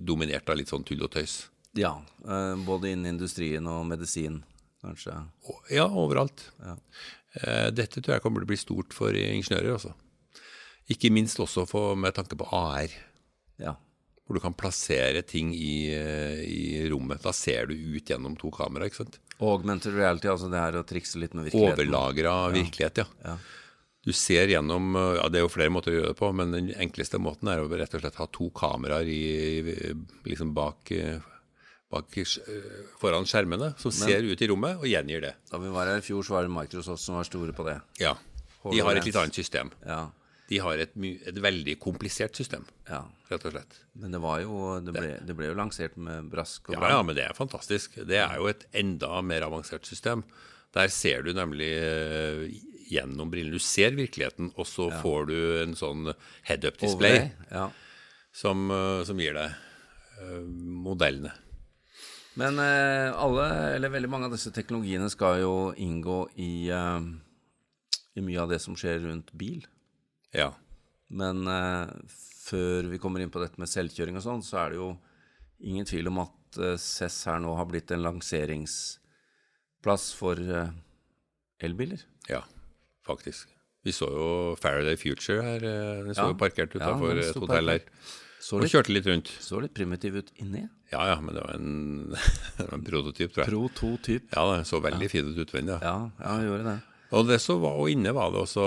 dominert 0.00 0.48
av 0.48 0.58
litt 0.58 0.72
sånn 0.72 0.84
tull 0.88 1.04
og 1.04 1.12
tøys. 1.12 1.42
Ja, 1.76 1.94
eh, 2.24 2.54
både 2.64 2.92
innen 2.92 3.14
industrien 3.14 3.68
og 3.68 3.84
medisin, 3.88 4.42
kanskje. 4.84 5.14
Ja, 5.72 5.86
overalt. 5.88 6.48
Ja. 6.60 6.78
Eh, 7.34 7.68
dette 7.72 8.00
tror 8.00 8.16
jeg 8.16 8.24
kommer 8.24 8.42
til 8.42 8.48
å 8.48 8.52
bli 8.52 8.60
stort 8.60 8.96
for 8.96 9.16
ingeniører 9.16 9.76
også. 9.76 9.92
Ikke 10.90 11.12
minst 11.14 11.40
også 11.40 11.64
for, 11.68 11.96
med 11.98 12.14
tanke 12.16 12.36
på 12.38 12.48
AR. 12.50 12.92
Ja. 13.62 13.76
Hvor 14.26 14.38
du 14.38 14.42
kan 14.42 14.54
plassere 14.56 15.22
ting 15.26 15.52
i, 15.54 15.92
eh, 15.94 16.42
i 16.42 16.90
rommet. 16.90 17.22
Da 17.22 17.32
ser 17.36 17.70
du 17.70 17.74
ut 17.74 18.10
gjennom 18.10 18.36
to 18.38 18.50
kamera. 18.54 18.86
ikke 18.86 19.02
sant? 19.04 19.18
Augmented 19.42 19.94
reality, 19.94 20.28
altså 20.30 20.50
det 20.50 20.60
her 20.60 20.78
å 20.78 20.86
trikse 20.86 21.18
litt 21.18 21.34
med 21.34 21.48
virkeligheten. 21.48 21.78
Overlagra 21.78 22.36
virkelighet, 22.54 23.02
ja. 23.02 23.06
ja. 23.24 23.36
Du 24.02 24.10
ser 24.12 24.50
gjennom 24.50 24.96
ja 25.14 25.28
Det 25.30 25.38
er 25.38 25.44
jo 25.44 25.50
flere 25.52 25.70
måter 25.70 25.92
å 25.92 25.98
gjøre 26.00 26.08
det 26.10 26.18
på, 26.18 26.30
men 26.34 26.54
den 26.54 26.70
enkleste 26.74 27.20
måten 27.22 27.50
er 27.52 27.62
å 27.62 27.68
rett 27.70 27.92
og 27.94 28.02
slett 28.02 28.18
ha 28.18 28.26
to 28.34 28.48
kameraer 28.50 29.06
i, 29.06 29.74
liksom 30.26 30.50
bak, 30.56 30.90
bak 31.92 32.18
foran 32.98 33.28
skjermene 33.30 33.72
som 33.78 33.94
men, 33.94 34.00
ser 34.00 34.26
ut 34.26 34.42
i 34.42 34.48
rommet 34.50 34.82
og 34.82 34.88
gjengir 34.90 35.22
det. 35.22 35.36
Da 35.52 35.62
vi 35.62 35.70
var 35.70 35.86
her 35.86 36.02
i 36.02 36.06
fjor, 36.06 36.26
så 36.26 36.34
var 36.34 36.48
det 36.48 36.54
Microsoft 36.54 37.04
som 37.04 37.20
var 37.20 37.30
store 37.30 37.54
på 37.54 37.68
det. 37.70 37.78
Ja. 38.02 38.16
De 38.64 38.82
har 38.82 38.98
et 38.98 39.06
litt 39.06 39.18
annet 39.22 39.38
system. 39.38 39.70
Ja. 39.86 40.08
De 40.50 40.58
har 40.60 40.80
et, 40.82 40.92
et, 40.98 41.38
veldig 41.38 41.76
komplisert 41.80 42.36
system, 42.36 42.64
ja. 42.88 43.04
rett 43.30 43.44
og 43.48 43.54
slett. 43.54 43.78
Men 43.96 44.12
det 44.12 44.20
var 44.20 44.40
jo 44.42 44.80
Det 44.84 44.92
ble, 44.92 45.12
det 45.24 45.36
ble 45.38 45.48
jo 45.48 45.56
lansert 45.56 45.94
med 45.96 46.28
brask 46.32 46.68
og 46.68 46.76
bram. 46.76 46.88
Ja, 46.88 46.96
ja, 46.96 47.04
men 47.06 47.16
det 47.16 47.24
er 47.28 47.36
fantastisk. 47.38 47.96
Det 48.08 48.18
er 48.20 48.34
jo 48.40 48.50
et 48.50 48.66
enda 48.76 49.22
mer 49.24 49.46
avansert 49.46 49.88
system. 49.88 50.26
Der 50.72 50.92
ser 50.92 51.24
du 51.24 51.32
nemlig 51.36 51.70
gjennom 52.92 53.30
brillene. 53.32 53.56
Du 53.56 53.62
ser 53.62 53.96
virkeligheten, 53.96 54.52
og 54.56 54.68
så 54.68 54.88
ja. 54.90 55.00
får 55.02 55.28
du 55.30 55.38
en 55.62 55.76
sånn 55.78 56.12
head-up-display 56.48 57.30
ja. 57.50 57.68
som, 58.36 58.72
som, 59.06 59.20
gir 59.20 59.36
deg 59.36 59.54
uh, 60.20 60.42
modellene. 60.88 61.32
Men 62.40 62.60
uh, 62.60 63.12
alle, 63.20 63.48
eller 63.76 63.92
veldig 63.92 64.10
mange 64.12 64.28
av 64.28 64.36
disse 64.36 64.52
teknologiene 64.54 65.10
skal 65.12 65.42
jo 65.42 65.54
inngå 65.76 66.24
i, 66.40 66.52
uh, 66.72 67.00
i 68.16 68.24
mye 68.24 68.40
av 68.44 68.52
det 68.52 68.62
som 68.64 68.76
skjer 68.78 69.04
rundt 69.06 69.32
bil. 69.36 69.64
Ja. 70.36 70.50
Men 71.12 71.44
før 72.08 72.88
vi 72.88 73.00
kommer 73.00 73.20
inn 73.20 73.32
på 73.32 73.42
dette 73.42 73.60
med 73.60 73.68
selvkjøring 73.68 74.16
og 74.16 74.24
sånn, 74.24 74.42
så 74.46 74.62
er 74.62 74.72
det 74.72 74.80
jo 74.80 74.88
ingen 75.60 75.86
tvil 75.86 76.08
om 76.08 76.22
at 76.24 76.60
CES 76.80 77.18
her 77.28 77.38
nå 77.44 77.52
har 77.58 77.68
blitt 77.68 77.92
en 77.92 78.04
lanseringsplass 78.06 80.08
for 80.16 80.40
elbiler. 81.60 82.00
Ja 82.32 82.40
faktisk. 83.06 83.48
Vi 83.82 83.92
så 83.92 84.06
jo 84.06 84.26
Faraday 84.62 84.96
Future 84.96 85.42
her. 85.42 85.64
Eh, 85.66 86.04
den 86.06 86.14
så 86.14 86.28
jo 86.30 86.38
parkert 86.38 86.74
utafor 86.76 87.16
ja, 87.16 87.24
et 87.24 87.40
hotell 87.42 87.72
her. 87.74 87.88
og 88.54 88.68
kjørte 88.70 88.94
litt 88.94 89.08
rundt. 89.10 89.32
Så 89.42 89.58
litt 89.62 89.74
primitiv 89.74 90.20
ut 90.20 90.30
inni. 90.42 90.62
Ja, 90.92 91.02
ja, 91.08 91.16
men 91.24 91.34
det 91.34 91.42
var 91.42 91.56
en, 91.56 92.14
en 92.68 92.86
prototyp, 92.86 93.34
tror 93.34 93.44
jeg. 93.44 93.50
Prototyp. 93.50 94.28
Ja, 94.30 94.44
det 94.52 94.68
så 94.70 94.82
veldig 94.84 95.08
ja. 95.08 95.12
fint 95.16 95.32
ut 95.32 95.42
utvendig. 95.46 95.80
Ja. 95.82 95.96
ja, 96.20 96.28
ja 96.28 96.46
gjorde 96.46 96.68
det. 96.68 96.76
Og, 97.12 97.26
det 97.28 97.42
så 97.44 97.58
var, 97.60 97.76
og 97.76 97.92
inne 97.92 98.14
var 98.16 98.32
det 98.32 98.40
også 98.46 98.64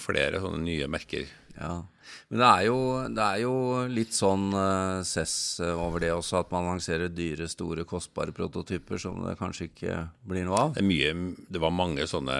flere 0.00 0.40
sånne 0.40 0.64
nye 0.64 0.88
merker. 0.88 1.26
Ja, 1.56 1.84
Men 2.28 2.40
det 2.42 2.48
er 2.48 2.64
jo, 2.66 2.78
det 3.16 3.24
er 3.24 3.40
jo 3.40 3.54
litt 3.88 4.12
sånn 4.16 4.50
uh, 4.52 5.00
cess 5.06 5.60
over 5.62 6.02
det 6.04 6.10
også, 6.12 6.42
at 6.42 6.52
man 6.52 6.68
lanserer 6.68 7.12
dyre, 7.12 7.48
store, 7.48 7.86
kostbare 7.88 8.34
prototyper 8.36 9.00
som 9.00 9.22
det 9.24 9.36
kanskje 9.40 9.70
ikke 9.70 9.96
blir 10.28 10.44
noe 10.48 10.60
av. 10.60 10.74
Det, 10.76 10.84
er 10.84 10.88
mye, 10.90 11.32
det 11.48 11.62
var 11.62 11.72
mange 11.72 12.04
sånne 12.10 12.36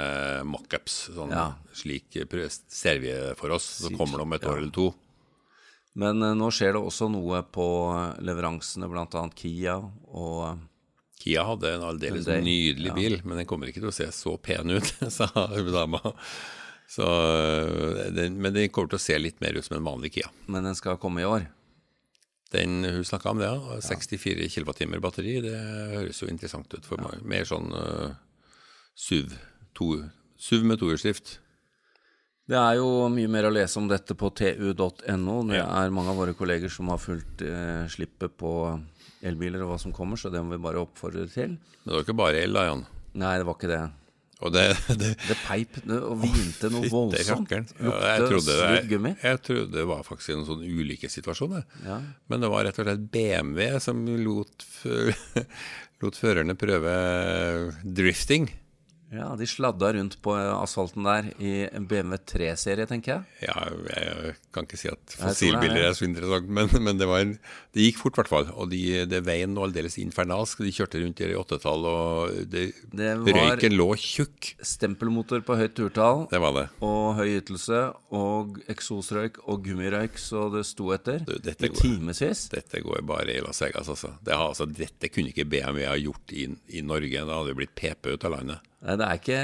mockups. 0.49 0.99
Sånn, 1.17 1.33
ja. 1.33 1.49
Slik 1.77 2.21
ser 2.69 3.01
vi 3.05 3.17
for 3.41 3.57
oss. 3.57 3.71
Så 3.87 3.93
kommer 3.97 4.21
det 4.21 4.29
om 4.29 4.37
et 4.37 4.49
år 4.49 4.61
eller 4.61 4.75
to. 4.77 4.91
Men 5.97 6.21
uh, 6.21 6.35
nå 6.37 6.53
skjer 6.53 6.77
det 6.77 6.85
også 6.85 7.09
noe 7.13 7.41
på 7.49 7.69
leveransene, 8.25 8.89
bl.a. 8.93 9.29
Kia 9.37 9.81
og 9.81 10.65
Kia 11.21 11.45
hadde 11.49 11.73
en 11.75 11.85
aldeles 11.87 12.29
nydelig 12.45 12.93
bil, 12.95 13.19
men 13.25 13.41
den 13.41 13.49
kommer 13.49 13.71
ikke 13.71 13.83
til 13.83 13.91
å 13.91 13.97
se 13.97 14.07
så 14.15 14.37
pen 14.39 14.71
ut, 14.77 14.93
sa 15.17 15.29
dama. 15.33 16.01
Så, 16.87 17.03
eh, 17.03 18.13
den, 18.15 18.37
men 18.43 18.55
den 18.55 18.71
kommer 18.71 18.93
til 18.93 19.01
å 19.01 19.07
se 19.07 19.17
litt 19.19 19.41
mer 19.43 19.57
ut 19.57 19.67
som 19.67 19.79
en 19.79 19.87
vanlig 19.87 20.13
Kia. 20.19 20.31
Men 20.47 20.69
den 20.69 20.77
skal 20.79 21.01
komme 21.03 21.25
i 21.25 21.29
år? 21.29 21.49
Den 22.55 22.85
Hun 22.85 23.05
snakka 23.05 23.33
om 23.33 23.41
det, 23.43 23.49
ja. 23.49 23.81
64 23.83 24.47
kWt 24.53 25.01
batteri. 25.03 25.41
Det 25.43 25.57
høres 25.97 26.23
jo 26.23 26.31
interessant 26.31 26.71
ut 26.77 26.87
for 26.87 27.03
meg. 27.03 27.25
Mer 27.27 27.49
sånn 27.49 27.73
uh, 27.75 28.15
SUV. 28.95 29.35
To, 29.77 29.89
SUV 30.39 30.69
med 30.71 30.79
tohjulsdrift. 30.81 31.41
Det 32.47 32.55
er 32.55 32.77
jo 32.79 33.09
mye 33.11 33.31
mer 33.31 33.49
å 33.49 33.55
lese 33.55 33.81
om 33.81 33.89
dette 33.91 34.15
på 34.15 34.31
tu.no. 34.39 35.37
Det 35.51 35.63
er 35.63 35.95
mange 35.95 36.13
av 36.13 36.21
våre 36.21 36.35
kolleger 36.39 36.71
som 36.71 36.93
har 36.93 37.01
fulgt 37.03 37.43
eh, 37.43 37.87
slippet 37.91 38.37
på 38.39 38.53
elbiler 39.27 39.65
og 39.65 39.73
hva 39.73 39.79
som 39.83 39.95
kommer, 39.95 40.21
så 40.21 40.31
det 40.31 40.43
må 40.45 40.55
vi 40.55 40.63
bare 40.63 40.83
oppfordre 40.85 41.27
til. 41.33 41.57
Men 41.59 41.91
det 41.91 41.97
var 41.97 42.05
ikke 42.07 42.21
bare 42.23 42.43
el, 42.45 42.55
da, 42.55 42.67
Jan? 42.69 42.85
Nei, 43.19 43.33
det 43.41 43.49
var 43.49 43.59
ikke 43.59 43.73
det. 43.73 43.85
Og 44.45 44.53
det, 44.53 44.67
det, 45.01 45.15
det 45.25 45.37
peip 45.47 45.79
og 45.87 46.19
hvinte 46.21 46.69
noe 46.69 46.91
voldsomt. 46.93 47.53
Ja, 47.57 47.63
jeg, 47.81 48.27
trodde 48.29 48.45
det, 48.53 48.67
jeg, 48.93 49.15
jeg 49.23 49.41
trodde 49.47 49.73
det 49.73 49.87
var 49.89 50.05
faktisk 50.05 50.35
en 50.35 50.45
sånn 50.49 50.65
ulykkessituasjon. 50.67 51.57
Ja. 51.87 51.97
Men 52.29 52.45
det 52.45 52.51
var 52.53 52.69
rett 52.69 52.79
og 52.83 52.87
slett 52.87 53.07
BMW 53.15 53.81
som 53.81 54.05
lot, 54.21 54.67
lot 56.05 56.21
førerne 56.21 56.55
prøve 56.61 56.95
drifting. 57.83 58.51
Ja, 59.15 59.29
de 59.39 59.47
sladda 59.47 59.93
rundt 59.95 60.17
på 60.23 60.33
asfalten 60.35 61.07
der 61.07 61.29
i 61.39 61.53
en 61.71 61.85
BMW 61.87 62.19
3-serie, 62.27 62.89
tenker 62.91 63.13
jeg. 63.13 63.47
Ja, 63.47 63.55
jeg 63.93 64.35
kan 64.55 64.67
ikke 64.67 64.81
si 64.81 64.91
at 64.91 65.15
fossilbiler 65.15 65.85
er 65.85 65.95
så 65.95 66.09
interessant, 66.09 66.49
men, 66.51 66.71
men 66.83 66.99
det, 66.99 67.07
var, 67.07 67.23
det, 67.23 67.85
gikk 67.85 68.01
fort, 68.01 68.17
i 68.17 68.21
hvert 68.23 68.33
fall. 68.33 68.51
Og 68.59 68.73
de, 68.73 68.83
det 69.07 69.23
veien 69.27 69.55
var 69.55 69.69
aldeles 69.69 69.99
infernalsk. 70.03 70.65
De 70.67 70.75
kjørte 70.75 71.03
rundt 71.05 71.23
i 71.23 71.31
åttetall, 71.39 71.87
og 71.87 72.35
det, 72.51 72.67
det 72.91 73.15
røyken 73.23 73.79
lå 73.79 73.89
tjukk. 74.03 74.51
Stempelmotor 74.75 75.47
på 75.47 75.59
høyt 75.61 75.77
turtall, 75.79 76.27
det 76.33 76.43
var 76.43 76.57
det. 76.59 76.67
og 76.83 77.21
høy 77.21 77.37
ytelse, 77.37 77.85
og 78.17 78.59
eksosrøyk 78.73 79.39
og 79.47 79.63
gummirøyk, 79.69 80.19
så 80.19 80.49
det 80.51 80.67
sto 80.67 80.91
etter 80.97 81.23
du, 81.29 81.37
i 81.39 81.73
timevis. 81.79 82.49
Dette 82.51 82.83
går 82.83 83.07
bare 83.07 83.39
i 83.39 83.43
Las 83.45 83.63
Vegas, 83.63 83.93
altså. 83.93 84.17
Det, 84.19 84.35
altså. 84.35 84.67
Dette 84.67 85.15
kunne 85.15 85.31
ikke 85.31 85.47
BMW 85.47 85.87
ha 85.87 85.95
gjort 86.01 86.35
i, 86.35 86.49
i 86.75 86.83
Norge. 86.83 87.23
Det 87.23 87.39
hadde 87.39 87.55
blitt 87.55 87.79
PP 87.79 88.17
ut 88.17 88.27
av 88.27 88.41
landet. 88.41 88.73
Det 88.77 89.03
er 89.03 89.19
ikke, 89.19 89.39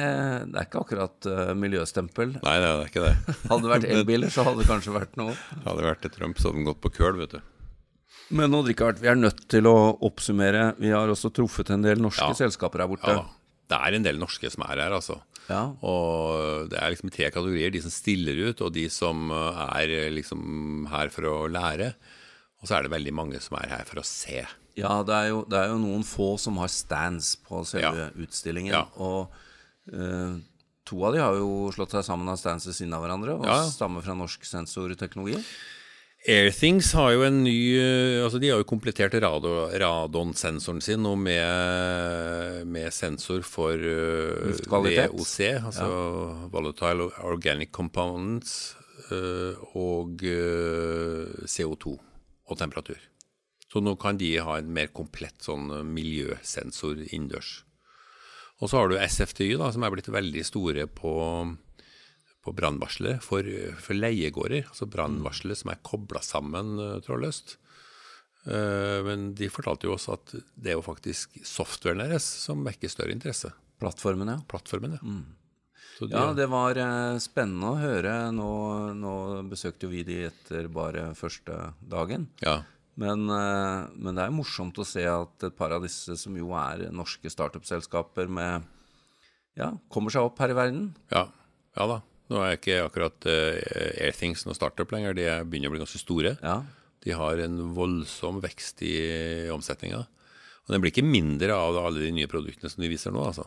det 0.53 0.59
er 0.61 0.67
ikke 0.69 0.83
akkurat 0.83 1.27
uh, 1.31 1.53
miljøstempel. 1.57 2.35
Nei, 2.45 2.57
det 2.61 2.69
er 2.69 2.91
ikke 2.91 3.07
det. 3.07 3.15
hadde 3.49 3.63
det 3.65 3.73
vært 3.73 3.89
elbiler, 3.97 4.31
så 4.31 4.45
hadde 4.47 4.61
det 4.61 4.69
kanskje 4.69 4.95
vært 4.95 5.17
noe. 5.19 5.33
Hadde 5.65 5.79
det 5.81 5.89
vært 5.89 6.07
et 6.09 6.15
Trump, 6.19 6.39
så 6.39 6.51
hadde 6.51 6.61
den 6.61 6.69
gått 6.69 6.83
på 6.85 6.93
køl, 6.99 7.17
vet 7.23 7.39
du. 7.39 7.41
Men 8.33 8.55
Odd 8.57 8.69
Rikard, 8.71 9.01
vi 9.03 9.11
er 9.11 9.19
nødt 9.19 9.43
til 9.53 9.67
å 9.69 9.77
oppsummere. 10.05 10.73
Vi 10.81 10.93
har 10.93 11.11
også 11.13 11.33
truffet 11.35 11.73
en 11.73 11.85
del 11.85 12.01
norske 12.01 12.29
ja. 12.29 12.39
selskaper 12.39 12.85
her 12.85 12.93
borte. 12.93 13.17
Ja, 13.17 13.27
det 13.73 13.81
er 13.81 13.97
en 13.99 14.07
del 14.07 14.21
norske 14.21 14.49
som 14.53 14.65
er 14.69 14.85
her, 14.85 14.95
altså. 14.97 15.19
Ja. 15.49 15.67
Og 15.85 16.71
det 16.71 16.79
er 16.79 16.95
liksom 16.95 17.13
tre 17.13 17.29
kategorier. 17.33 17.73
De 17.75 17.83
som 17.85 17.93
stiller 17.93 18.39
ut, 18.49 18.63
og 18.65 18.73
de 18.77 18.87
som 18.93 19.33
eh, 19.35 19.63
er 19.83 20.13
liksom 20.15 20.89
her 20.93 21.13
for 21.13 21.29
å 21.29 21.37
lære. 21.51 21.93
Og 22.63 22.69
så 22.69 22.79
er 22.79 22.87
det 22.87 22.95
veldig 22.95 23.15
mange 23.17 23.41
som 23.43 23.59
er 23.61 23.73
her 23.75 23.89
for 23.89 24.01
å 24.01 24.07
se. 24.07 24.45
Ja, 24.79 25.03
det 25.05 25.17
er, 25.17 25.27
jo, 25.33 25.43
det 25.51 25.59
er 25.59 25.73
jo, 25.73 25.81
noen 25.83 26.05
få 26.07 26.35
som 26.41 26.57
har 26.63 26.71
stands 26.73 27.35
på 27.45 27.61
selve 27.69 28.09
ja. 28.09 28.09
utstillingen. 28.25 28.73
Ja. 28.73 28.87
Og 29.03 29.93
eh, 29.93 30.41
to 30.89 31.03
av 31.05 31.15
de 31.15 31.23
har 31.23 31.37
jo 31.37 31.69
slått 31.75 31.95
seg 31.97 32.07
sammen 32.07 32.31
av 32.33 32.41
stands 32.41 32.67
ved 32.71 32.79
siden 32.79 32.97
av 32.97 33.05
hverandre 33.05 33.37
og 33.39 33.47
ja. 33.49 33.61
stammer 33.69 34.05
fra 34.05 34.17
norsk 34.19 34.49
sensorteknologi. 34.49 35.41
Airthings 36.23 36.93
har 36.95 37.17
jo 37.17 37.25
en 37.27 37.41
ny 37.43 37.57
eh, 37.81 38.21
altså 38.23 38.39
De 38.39 38.53
har 38.53 38.61
jo 38.61 38.67
komplettert 38.71 39.17
radonsensoren 39.19 40.79
sin 40.85 41.03
nå 41.03 41.17
med, 41.19 42.63
med, 42.71 42.93
sensor 42.95 43.43
for 43.43 43.75
eh, 43.75 44.53
VOC, 44.71 45.35
altså 45.59 45.89
ja. 45.89 46.47
Volatile 46.53 47.09
Organic 47.27 47.73
Components, 47.75 48.77
uh, 49.11 49.59
og 49.75 50.23
uh, 50.23 51.43
CO2 51.43 51.97
og 51.99 52.59
temperatur. 52.59 53.01
Så 53.73 53.81
nå 53.81 53.95
kan 53.97 54.19
de 54.21 54.35
ha 54.45 54.59
en 54.61 54.73
mer 54.77 54.91
komplett 54.93 55.47
sånn 55.47 55.71
eh, 55.73 55.85
miljøsensor 55.87 57.07
innendørs. 57.09 57.63
Og 58.63 58.69
så 58.71 58.79
har 58.79 58.93
du 58.93 58.99
SFTY, 59.01 59.55
da, 59.59 59.73
som 59.75 59.83
er 59.83 59.95
blitt 59.95 60.11
veldig 60.13 60.43
store 60.47 60.85
på, 60.87 61.15
på 62.45 62.55
brannvarselet 62.55 63.25
for, 63.25 63.49
for, 63.83 63.97
leiegårder. 63.97 64.69
Altså 64.69 64.87
brannvarselet 64.93 65.59
som 65.59 65.73
er 65.73 65.81
kobla 65.83 66.23
sammen 66.23 66.77
uh, 66.79 67.01
trådløst. 67.03 67.57
Uh, 68.47 69.03
men 69.09 69.33
de 69.39 69.49
fortalte 69.51 69.89
jo 69.89 69.97
også 69.97 70.15
at 70.15 70.35
det 70.55 70.71
er 70.71 70.79
jo 70.79 70.87
faktisk 70.87 71.41
softwaren 71.47 72.05
deres 72.05 72.29
som 72.45 72.63
vekker 72.69 72.93
større 72.93 73.17
interesse. 73.17 73.51
Plattformen, 73.83 74.31
ja. 74.31 74.39
Plattformen, 74.47 74.95
ja. 74.95 75.03
Mm. 75.03 75.25
Så 75.97 76.07
de, 76.07 76.15
Ja, 76.15 76.31
det 76.37 76.47
var 76.53 76.79
eh, 76.79 77.19
spennende 77.21 77.73
å 77.73 77.81
høre. 77.81 78.15
Nå, 78.35 78.53
nå 78.95 79.17
besøkte 79.51 79.89
jo 79.89 79.93
vi 79.93 80.05
de 80.07 80.21
etter 80.31 80.71
bare 80.73 81.11
første 81.19 81.73
dagen. 81.83 82.31
ja. 82.47 82.61
Men, 83.01 83.25
eh, 83.33 83.87
men 83.97 84.15
det 84.15 84.23
er 84.25 84.31
jo 84.31 84.39
morsomt 84.43 84.77
å 84.77 84.85
se 84.87 85.05
at 85.09 85.47
et 85.49 85.57
par 85.57 85.73
av 85.73 85.83
disse, 85.87 86.13
som 86.21 86.35
jo 86.37 86.51
er 86.59 86.91
norske 86.93 87.31
startup-selskaper 87.33 88.29
med 88.29 88.69
Ja, 89.57 89.71
kommer 89.93 90.13
seg 90.13 90.25
opp 90.25 90.39
her 90.41 90.53
i 90.53 90.57
verden. 90.57 90.95
Ja, 91.13 91.27
ja 91.77 91.87
da. 91.89 91.99
Nå 92.33 92.39
er 92.41 92.55
ikke 92.57 92.79
akkurat 92.87 93.27
uh, 93.29 93.59
Airthings 94.01 94.47
noe 94.47 94.57
startup 94.57 94.89
lenger. 94.95 95.13
De 95.17 95.27
er- 95.29 95.45
begynner 95.45 95.69
å 95.69 95.75
bli 95.75 95.83
ganske 95.83 96.01
store. 96.01 96.39
Ja. 96.41 96.63
De 97.05 97.13
har 97.13 97.37
en 97.45 97.59
voldsom 97.77 98.39
vekst 98.41 98.81
i 98.87 98.95
omsetninga. 99.53 99.99
Og 100.63 100.73
den 100.73 100.81
blir 100.81 100.93
ikke 100.95 101.05
mindre 101.05 101.53
av 101.53 101.77
alle 101.83 102.01
de 102.07 102.13
nye 102.17 102.31
produktene 102.31 102.71
som 102.73 102.81
de 102.81 102.89
viser 102.89 103.13
nå, 103.13 103.21
altså. 103.27 103.45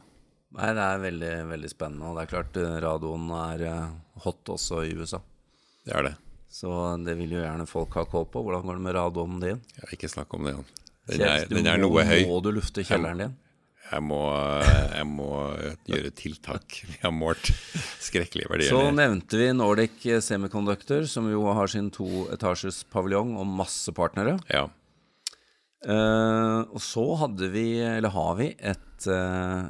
Nei, 0.55 0.69
det 0.77 0.83
er 0.85 1.01
veldig, 1.01 1.31
veldig 1.49 1.71
spennende. 1.71 2.05
Og 2.11 2.17
det 2.19 2.25
er 2.27 2.31
klart 2.35 2.57
eh, 2.61 2.75
radioen 2.85 3.25
er 3.39 3.63
eh, 3.65 3.95
hot 4.27 4.51
også 4.53 4.83
i 4.85 4.93
USA. 4.93 5.21
Det 5.87 5.95
er 5.95 6.09
det. 6.11 6.13
Så 6.55 6.71
det 7.03 7.17
vil 7.19 7.33
jo 7.35 7.41
gjerne 7.43 7.67
folk 7.67 7.97
ha 7.99 8.05
kål 8.07 8.29
på. 8.31 8.43
Hvordan 8.45 8.63
går 8.63 8.77
det 8.77 8.83
med 8.85 8.95
radioen 8.95 9.41
din? 9.41 9.63
Har 9.81 9.95
ikke 9.97 10.11
snakk 10.11 10.35
om 10.37 10.45
det, 10.47 10.53
Jan. 10.55 10.69
Den 11.05 11.23
er, 11.27 11.41
du 11.49 11.57
den 11.57 11.67
er 11.67 11.81
må, 11.81 11.89
noe 11.89 12.05
høy. 12.07 12.21
Må 12.29 12.37
du 12.45 12.53
lufte 12.55 12.85
kjelleren 12.87 13.19
din? 13.21 13.33
Jeg 13.85 14.01
må, 14.01 14.19
jeg 14.65 15.05
må 15.05 15.27
gjøre 15.85 16.11
tiltak. 16.17 16.77
Vi 16.87 16.95
har 17.03 17.11
målt 17.13 17.51
skrekkelige 18.01 18.49
verdier. 18.49 18.71
Så 18.71 18.93
nevnte 18.95 19.37
vi 19.37 19.51
Nordic 19.53 20.07
Semiconductor, 20.25 21.05
som 21.11 21.27
jo 21.29 21.43
har 21.53 21.69
sin 21.69 21.91
toetasjes 21.93 22.81
paviljong 22.93 23.35
og 23.37 23.51
masse 23.59 23.93
partnere. 23.93 24.39
Ja. 24.49 24.65
Uh, 25.85 26.65
og 26.71 26.81
så 26.81 27.03
hadde 27.21 27.51
vi, 27.53 27.67
eller 27.83 28.15
har 28.15 28.39
vi, 28.39 28.49
et 28.57 29.09
uh, 29.11 29.67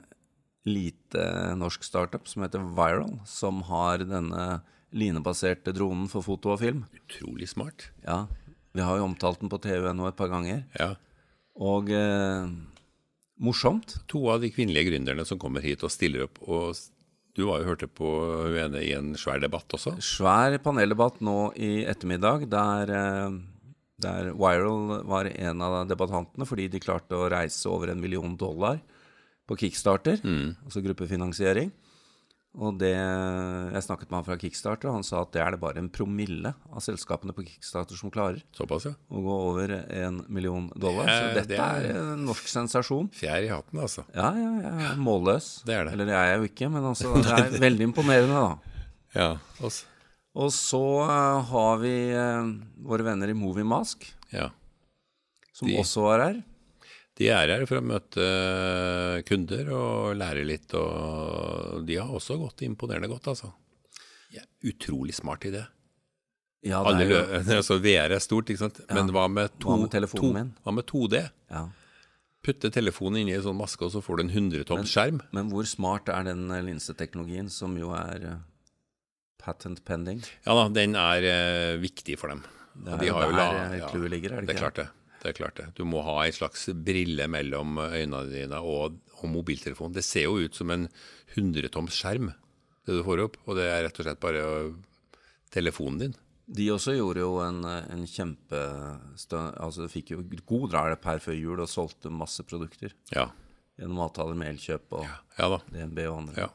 lite 0.70 1.25
norsk 1.60 1.84
startup 1.84 2.30
som 2.32 2.46
heter 2.46 2.63
Viral, 2.77 3.18
som 3.27 3.65
har 3.68 4.06
denne 4.06 4.46
linebaserte 4.95 5.73
dronen 5.75 6.07
for 6.11 6.25
foto 6.25 6.53
og 6.53 6.61
film. 6.61 6.85
Utrolig 6.95 7.49
smart. 7.51 7.89
Ja, 8.05 8.25
vi 8.75 8.83
har 8.83 8.99
jo 8.99 9.07
omtalt 9.09 9.41
den 9.43 9.51
på 9.51 9.59
TV 9.63 9.91
nå 9.95 10.07
et 10.09 10.17
par 10.19 10.31
ganger. 10.31 10.63
Ja. 10.79 10.93
Og 11.55 11.91
eh, 11.95 12.49
morsomt. 13.43 13.97
To 14.11 14.25
av 14.33 14.43
de 14.43 14.51
kvinnelige 14.55 14.89
gründerne 14.91 15.25
som 15.27 15.39
kommer 15.41 15.63
hit 15.63 15.83
og 15.85 15.93
stiller 15.93 16.27
opp. 16.27 16.41
og 16.43 16.75
Du 17.35 17.45
var 17.49 17.61
jo 17.61 17.69
hørte 17.71 17.87
på 17.91 18.07
hun 18.47 18.57
ene 18.65 18.83
i 18.83 18.93
en 18.95 19.13
svær 19.19 19.39
debatt 19.43 19.75
også. 19.75 19.97
Svær 20.03 20.57
paneldebatt 20.63 21.21
nå 21.23 21.53
i 21.55 21.85
ettermiddag 21.87 22.49
der, 22.51 22.91
eh, 22.95 23.37
der 24.03 24.33
Viral 24.35 25.03
var 25.07 25.31
en 25.31 25.63
av 25.63 25.87
debattantene 25.87 26.47
fordi 26.47 26.67
de 26.71 26.83
klarte 26.83 27.15
å 27.15 27.31
reise 27.31 27.71
over 27.71 27.91
en 27.91 28.01
million 28.03 28.35
dollar 28.35 28.81
på 29.45 29.55
Kickstarter, 29.61 30.17
altså 30.65 30.81
gruppefinansiering. 30.81 31.69
Og 32.57 32.77
det, 32.79 32.93
Jeg 32.95 33.83
snakket 33.83 34.07
med 34.09 34.15
han 34.21 34.25
fra 34.29 34.38
Kickstarter, 34.39 34.88
og 34.88 34.93
han 34.95 35.03
sa 35.03 35.21
at 35.25 35.31
det 35.35 35.41
er 35.43 35.51
det 35.51 35.59
bare 35.59 35.81
en 35.81 35.89
promille 35.91 36.53
av 36.71 36.79
selskapene 36.79 37.33
på 37.35 37.43
Kickstarter 37.43 37.97
som 38.00 38.09
klarer 38.13 38.39
Såpass, 38.55 38.85
ja. 38.88 38.93
å 39.12 39.24
gå 39.25 39.33
over 39.50 39.74
en 39.91 40.21
million 40.31 40.69
dollar. 40.75 41.03
Så 41.09 41.25
Eh, 41.25 41.33
dette 41.35 41.47
det 41.51 41.59
er- 41.59 41.89
er 41.91 42.00
en 42.13 42.24
norsk 42.25 42.47
sensasjon. 42.47 43.09
Fjær 43.12 43.43
i 43.43 43.50
hatten, 43.51 43.79
altså. 43.83 44.05
Ja, 44.15 44.29
ja, 44.39 44.53
ja, 44.79 44.95
målløs. 44.95 45.63
Det 45.65 45.75
er 45.75 45.83
det. 45.83 45.93
Eller 45.93 46.05
det 46.05 46.13
er 46.15 46.25
jeg 46.31 46.39
jo 46.39 46.47
ikke, 46.53 46.71
men 46.71 46.83
altså, 46.83 47.12
det 47.24 47.55
er 47.55 47.59
veldig 47.59 47.89
imponerende, 47.91 48.39
da. 48.39 48.57
Ja. 49.15 49.29
også. 49.59 49.83
Og 50.35 50.50
så 50.51 50.83
eh, 51.03 51.43
har 51.51 51.77
vi 51.83 51.93
eh, 52.12 52.53
våre 52.88 53.03
venner 53.03 53.27
i 53.29 53.33
Movie 53.35 53.63
Mask, 53.67 54.07
ja. 54.31 54.50
som 55.51 55.67
De- 55.67 55.75
også 55.79 56.01
var 56.07 56.19
her. 56.29 56.43
De 57.15 57.29
er 57.31 57.48
her 57.53 57.63
for 57.69 57.79
å 57.79 57.86
møte 57.86 58.24
eh, 58.25 59.22
kunder 59.27 59.69
og 59.72 60.17
lære 60.19 60.41
litt, 60.48 60.74
og 60.75 61.86
de 61.88 61.95
har 62.01 62.10
også 62.12 62.36
gått 62.41 62.65
imponerende 62.67 63.07
godt, 63.12 63.29
altså. 63.31 63.53
Ja, 64.36 64.43
utrolig 64.67 65.15
smart 65.15 65.45
idé. 65.48 65.62
Ja, 66.65 66.81
det 66.98 67.05
er 67.05 67.13
jo... 67.13 67.22
Alle, 67.22 67.55
altså 67.62 67.77
VR 67.79 68.15
er 68.17 68.24
stort, 68.24 68.50
ikke 68.51 68.65
sant? 68.65 68.81
men 68.91 69.12
hva 69.15 69.27
med, 69.31 69.53
to, 69.62 69.69
Hva 69.69 69.77
med 69.86 69.91
telefonen 69.93 70.25
to, 70.25 70.31
min? 70.36 70.50
Hva 70.65 70.74
med 70.75 70.88
2D? 70.91 71.25
ja. 71.55 71.65
Putte 72.45 72.69
telefonen 72.69 73.24
inni 73.24 73.34
en 73.34 73.41
sånn 73.41 73.55
maske, 73.57 73.81
og 73.88 73.89
så 73.89 74.03
får 74.05 74.19
du 74.19 74.22
en 74.27 74.34
100-toms 74.36 74.91
skjerm. 74.91 75.15
Men 75.34 75.47
hvor 75.49 75.65
smart 75.65 76.12
er 76.13 76.28
den 76.28 76.43
eh, 76.54 76.60
linseteknologien, 76.67 77.47
som 77.49 77.73
jo 77.80 77.89
er 77.97 78.28
eh, 78.36 78.36
patent 79.41 79.82
pending? 79.88 80.19
Ja 80.45 80.54
da, 80.60 80.67
den 80.75 80.93
er 80.99 81.25
viktig 81.82 82.19
for 82.21 82.30
dem. 82.30 82.43
Det 82.75 82.91
er 82.93 83.01
de 83.01 83.10
jo 83.10 83.15
har 83.17 83.25
jo 83.25 83.32
der 83.32 83.39
la- 83.39 83.80
ja, 83.80 83.89
ligger, 84.13 84.36
er 84.36 84.45
det 84.45 84.45
ikke? 84.45 84.51
Det 84.51 84.56
er 84.58 84.62
klart 84.62 84.78
det. 84.84 84.88
Det 85.25 85.31
er 85.33 85.38
klart 85.39 85.57
det. 85.57 85.63
Du 85.79 85.81
må 85.89 86.03
ha 86.05 86.19
en 86.27 86.35
slags 86.35 86.67
brille 86.85 87.25
mellom 87.33 87.79
øynene 87.81 88.27
dine 88.29 88.59
og, 88.61 88.99
og 89.17 89.29
mobiltelefonen. 89.33 89.95
Det 89.97 90.03
ser 90.05 90.27
jo 90.27 90.35
ut 90.45 90.53
som 90.57 90.69
en 90.75 90.83
100-toms 91.33 91.95
skjerm, 91.97 92.29
det 92.85 92.99
du 92.99 93.01
får 93.07 93.23
opp. 93.25 93.39
Og 93.49 93.57
det 93.57 93.65
er 93.71 93.81
rett 93.88 93.97
og 93.97 94.05
slett 94.05 94.21
bare 94.21 94.43
telefonen 95.55 96.03
din. 96.03 96.13
De 96.45 96.67
også 96.69 96.93
gjorde 96.93 97.23
jo 97.23 97.39
en, 97.41 97.63
en 97.65 98.03
kjempe... 98.05 98.59
Altså, 99.17 99.81
de 99.81 99.89
fikk 99.89 100.11
jo 100.13 100.19
god 100.45 100.67
drahjelp 100.75 101.07
her 101.09 101.23
før 101.23 101.39
jul 101.39 101.63
og 101.63 101.71
solgte 101.71 102.11
masse 102.13 102.45
produkter 102.45 102.93
Ja. 103.15 103.31
gjennom 103.81 104.03
avtaler 104.05 104.38
med 104.38 104.53
Elkjøp 104.53 104.93
og 104.99 105.07
Ja 105.39 105.49
da. 105.55 105.57
DNB 105.73 106.03
og 106.05 106.19
andre. 106.19 106.45
Ja. 106.45 106.51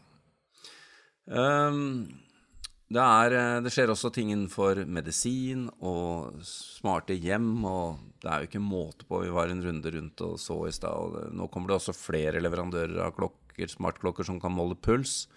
Det, 2.90 3.02
er, 3.02 3.34
eh, 3.38 3.56
det 3.62 3.70
skjer 3.70 3.92
også 3.92 4.10
ting 4.14 4.32
innenfor 4.34 4.82
medisin 4.90 5.68
og 5.78 6.40
smarte 6.46 7.14
hjem, 7.14 7.52
og 7.68 8.00
det 8.22 8.30
er 8.30 8.42
jo 8.42 8.50
ikke 8.50 8.62
måte 8.64 9.06
på. 9.06 9.22
Vi 9.22 9.34
var 9.34 9.52
en 9.52 9.62
runde 9.62 9.92
rundt 9.94 10.24
og 10.26 10.38
så 10.42 10.56
i 10.66 10.74
stad, 10.74 11.20
nå 11.36 11.46
kommer 11.52 11.70
det 11.70 11.78
også 11.78 11.94
flere 11.94 12.42
leverandører 12.42 12.98
av 13.06 13.14
klokker, 13.14 13.70
smartklokker 13.70 14.26
som 14.26 14.40
kan 14.42 14.54
måle 14.56 14.74
puls. 14.74 15.28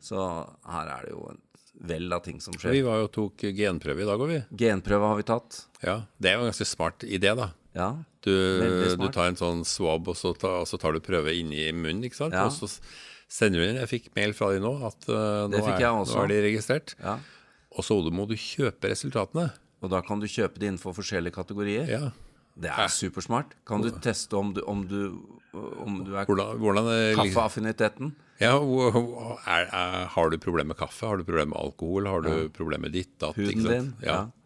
Så 0.00 0.22
her 0.70 0.92
er 0.94 1.04
det 1.04 1.12
jo 1.12 1.26
en 1.34 1.42
vell 1.86 2.12
av 2.16 2.22
ting 2.24 2.40
som 2.40 2.56
skjer. 2.56 2.72
Vi 2.72 2.84
var 2.86 3.02
jo 3.02 3.10
tok 3.12 3.44
genprøve 3.56 4.00
i 4.00 4.08
dag 4.08 4.22
òg, 4.22 4.30
vi. 4.32 4.40
Genprøve 4.64 5.10
har 5.12 5.18
vi 5.20 5.26
tatt. 5.28 5.58
Ja. 5.84 5.98
Det 6.16 6.30
er 6.30 6.38
jo 6.38 6.46
en 6.46 6.52
ganske 6.52 6.68
smart 6.68 7.04
idé, 7.04 7.34
da. 7.36 7.50
Ja. 7.76 7.90
Du, 8.24 8.32
Veldig 8.32 8.94
smart. 8.94 9.02
du 9.12 9.16
tar 9.18 9.28
en 9.30 9.38
sånn 9.38 9.60
swab, 9.68 10.08
og 10.08 10.16
så, 10.16 10.32
tar, 10.32 10.62
og 10.62 10.70
så 10.70 10.80
tar 10.80 10.96
du 10.96 11.02
prøve 11.04 11.34
inni 11.36 11.68
munnen, 11.76 12.06
ikke 12.08 12.22
sant. 12.22 12.36
Ja. 12.36 12.48
Og 12.48 12.56
så 12.56 12.70
sender 13.28 13.62
du 13.62 13.68
inn. 13.68 13.80
Jeg 13.82 13.90
fikk 13.90 14.12
mail 14.18 14.34
fra 14.36 14.52
de 14.54 14.60
nå 14.62 14.72
at 14.86 15.08
uh, 15.10 15.46
nå, 15.50 15.62
er, 15.62 15.80
nå 15.82 16.20
er 16.24 16.32
de 16.34 16.42
registrert. 16.50 16.96
ja. 17.02 17.18
Og 17.76 17.84
så 17.84 17.96
må 18.14 18.24
du 18.24 18.32
kjøpe 18.40 18.88
resultatene. 18.88 19.50
Og 19.84 19.90
da 19.92 20.00
kan 20.00 20.22
du 20.22 20.24
kjøpe 20.30 20.60
det 20.62 20.70
innenfor 20.70 20.94
forskjellige 20.96 21.34
kategorier. 21.34 21.90
Ja. 21.90 22.06
Det 22.56 22.70
er 22.72 22.88
supersmart. 22.88 23.50
Kan 23.68 23.82
du 23.84 23.90
teste 24.00 24.38
om 24.38 24.54
du, 24.56 24.62
om 24.64 24.86
du, 24.88 25.00
om 25.52 25.98
du 26.06 26.14
er 26.16 26.24
Hvordan, 26.24 26.56
hvordan 26.62 26.88
er, 26.88 27.10
kaffeaffiniteten? 27.18 28.14
Ja, 28.40 28.54
er, 28.56 29.68
Har 30.14 30.32
du 30.32 30.38
problemer 30.40 30.72
med 30.72 30.80
kaffe? 30.80 31.04
Har 31.04 31.20
du 31.20 31.24
problemer 31.28 31.52
med 31.52 31.60
alkohol? 31.60 32.08
Har 32.08 32.24
du 32.24 32.48
problemer 32.56 32.88
med 32.88 32.96
ditt, 32.96 33.12
datt? 33.20 33.36
Huden 33.36 33.68
din? 33.68 33.92
Ja. 34.00 34.08
Ja. 34.08 34.45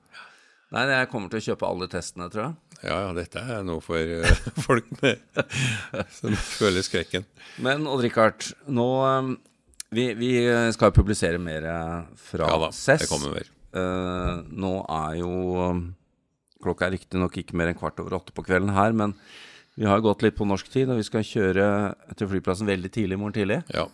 Nei, 0.70 0.84
jeg 0.86 1.08
kommer 1.10 1.30
til 1.32 1.40
å 1.40 1.44
kjøpe 1.48 1.66
alle 1.66 1.88
testene, 1.90 2.28
tror 2.30 2.44
jeg. 2.44 2.52
ja, 2.86 2.96
ja, 3.02 3.12
dette 3.16 3.42
er 3.42 3.64
noe 3.66 3.82
for 3.82 3.98
eh, 3.98 4.42
folk 4.66 4.90
med, 5.00 5.22
som 6.14 6.36
føler 6.38 6.86
skrekken. 6.86 7.26
Men 7.64 7.88
Odd-Rikard, 7.90 8.52
nå 8.70 8.88
um, 9.02 9.32
vi, 9.90 10.12
vi 10.14 10.32
skal 10.70 10.92
jo 10.92 10.98
publisere 11.00 11.40
mer 11.42 11.66
eh, 11.66 11.96
fra 12.30 12.46
Ja 12.52 12.60
da, 12.62 12.70
CES. 12.70 13.02
det 13.02 13.10
kommer 13.10 13.34
mer. 13.34 13.50
Uh, 13.74 14.46
nå 14.50 14.76
er 14.90 15.18
jo 15.20 15.32
um, 15.70 15.82
Klokka 16.60 16.86
er 16.88 16.94
riktignok 16.96 17.38
ikke 17.40 17.56
mer 17.56 17.70
enn 17.70 17.78
kvart 17.78 17.98
over 18.02 18.18
åtte 18.18 18.34
på 18.36 18.42
kvelden 18.44 18.74
her, 18.76 18.92
men 18.92 19.14
vi 19.80 19.86
har 19.88 20.02
gått 20.04 20.20
litt 20.22 20.36
på 20.36 20.44
norsk 20.44 20.68
tid, 20.68 20.90
og 20.92 20.98
vi 21.00 21.06
skal 21.06 21.24
kjøre 21.24 21.66
til 22.18 22.28
flyplassen 22.28 22.68
veldig 22.68 22.90
tidlig 22.92 23.16
i 23.16 23.20
morgen 23.22 23.36
tidlig. 23.38 23.62
Ja. 23.72 23.86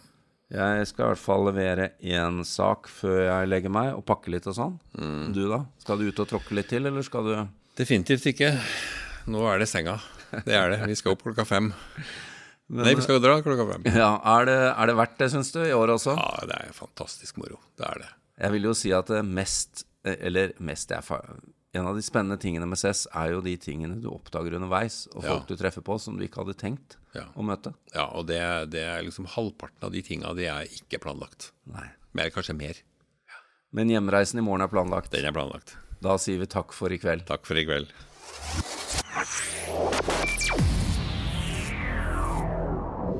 Jeg 0.52 0.86
skal 0.86 1.02
i 1.02 1.08
hvert 1.10 1.18
fall 1.24 1.44
levere 1.48 1.88
én 2.06 2.36
sak 2.46 2.86
før 2.92 3.16
jeg 3.24 3.48
legger 3.50 3.72
meg, 3.74 3.88
og 3.98 4.04
pakke 4.06 4.30
litt 4.30 4.46
og 4.46 4.54
sånn. 4.54 4.76
Mm. 4.94 5.32
Du, 5.34 5.42
da? 5.50 5.64
Skal 5.82 5.98
du 5.98 6.06
ut 6.06 6.20
og 6.22 6.28
tråkke 6.30 6.54
litt 6.54 6.68
til, 6.70 6.86
eller 6.86 7.02
skal 7.06 7.26
du 7.26 7.34
Definitivt 7.76 8.24
ikke. 8.30 8.52
Nå 9.28 9.42
er 9.50 9.58
det 9.60 9.66
senga. 9.68 9.98
Det 10.46 10.54
er 10.56 10.70
det. 10.72 10.78
Vi 10.88 10.94
skal 10.96 11.12
opp 11.16 11.24
klokka 11.26 11.44
fem. 11.44 11.72
Nei, 12.72 12.94
vi 12.98 13.02
skal 13.04 13.20
dra 13.22 13.34
klokka 13.44 13.66
fem. 13.72 13.84
Ja, 14.00 14.14
Er 14.36 14.46
det, 14.48 14.56
er 14.72 14.88
det 14.90 14.96
verdt 14.98 15.18
det, 15.20 15.28
syns 15.34 15.50
du, 15.54 15.60
i 15.66 15.74
år 15.76 15.92
også? 15.98 16.14
Ja, 16.16 16.46
det 16.48 16.56
er 16.62 16.72
fantastisk 16.78 17.36
moro. 17.42 17.58
Det 17.78 17.86
er 17.90 18.00
det. 18.04 18.08
Jeg 18.46 18.54
vil 18.56 18.70
jo 18.70 18.72
si 18.78 18.94
at 18.96 19.10
det 19.12 19.20
mest, 19.26 19.84
eller 20.06 20.54
mest 20.62 20.90
er 20.94 21.04
En 21.76 21.86
av 21.90 21.94
de 21.98 22.02
spennende 22.06 22.38
tingene 22.40 22.66
med 22.70 22.78
CES 22.80 23.06
er 23.12 23.34
jo 23.34 23.42
de 23.44 23.56
tingene 23.60 23.98
du 24.00 24.08
oppdager 24.14 24.54
underveis, 24.56 25.02
og 25.14 25.22
folk 25.26 25.42
Ja. 25.42 25.46
du 25.50 25.56
treffer 25.60 25.82
på 25.84 25.98
som 26.00 26.16
du 26.16 26.24
ikke 26.24 26.40
hadde 26.44 26.56
tenkt 26.56 26.96
ja. 27.16 27.26
å 27.34 27.44
møte. 27.46 27.72
Ja, 27.94 28.06
og 28.16 28.28
det, 28.30 28.40
det, 28.74 28.84
er 28.84 29.04
liksom 29.06 29.28
halvparten 29.36 29.88
av 29.88 29.94
de 29.94 30.02
tinga 30.06 30.34
de 30.38 30.48
er 30.52 30.76
ikke 30.78 31.00
planlagt. 31.02 31.50
Nei. 31.72 31.88
Mer, 32.16 32.32
kanskje 32.34 32.56
mer. 32.56 32.82
Men 33.76 33.90
hjemreisen 33.92 34.40
i 34.40 34.46
morgen 34.46 34.64
er 34.64 34.72
planlagt? 34.72 35.12
Den 35.12 35.28
er 35.28 35.36
planlagt. 35.36 35.76
Da 36.04 36.16
sier 36.20 36.40
vi 36.40 36.48
takk 36.50 36.76
for 36.76 36.92
i 36.92 37.00
kveld. 37.00 37.26
Takk 37.28 37.48
for 37.48 37.58
i 37.60 37.66
kveld. 37.68 37.92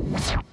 You. 0.06 0.46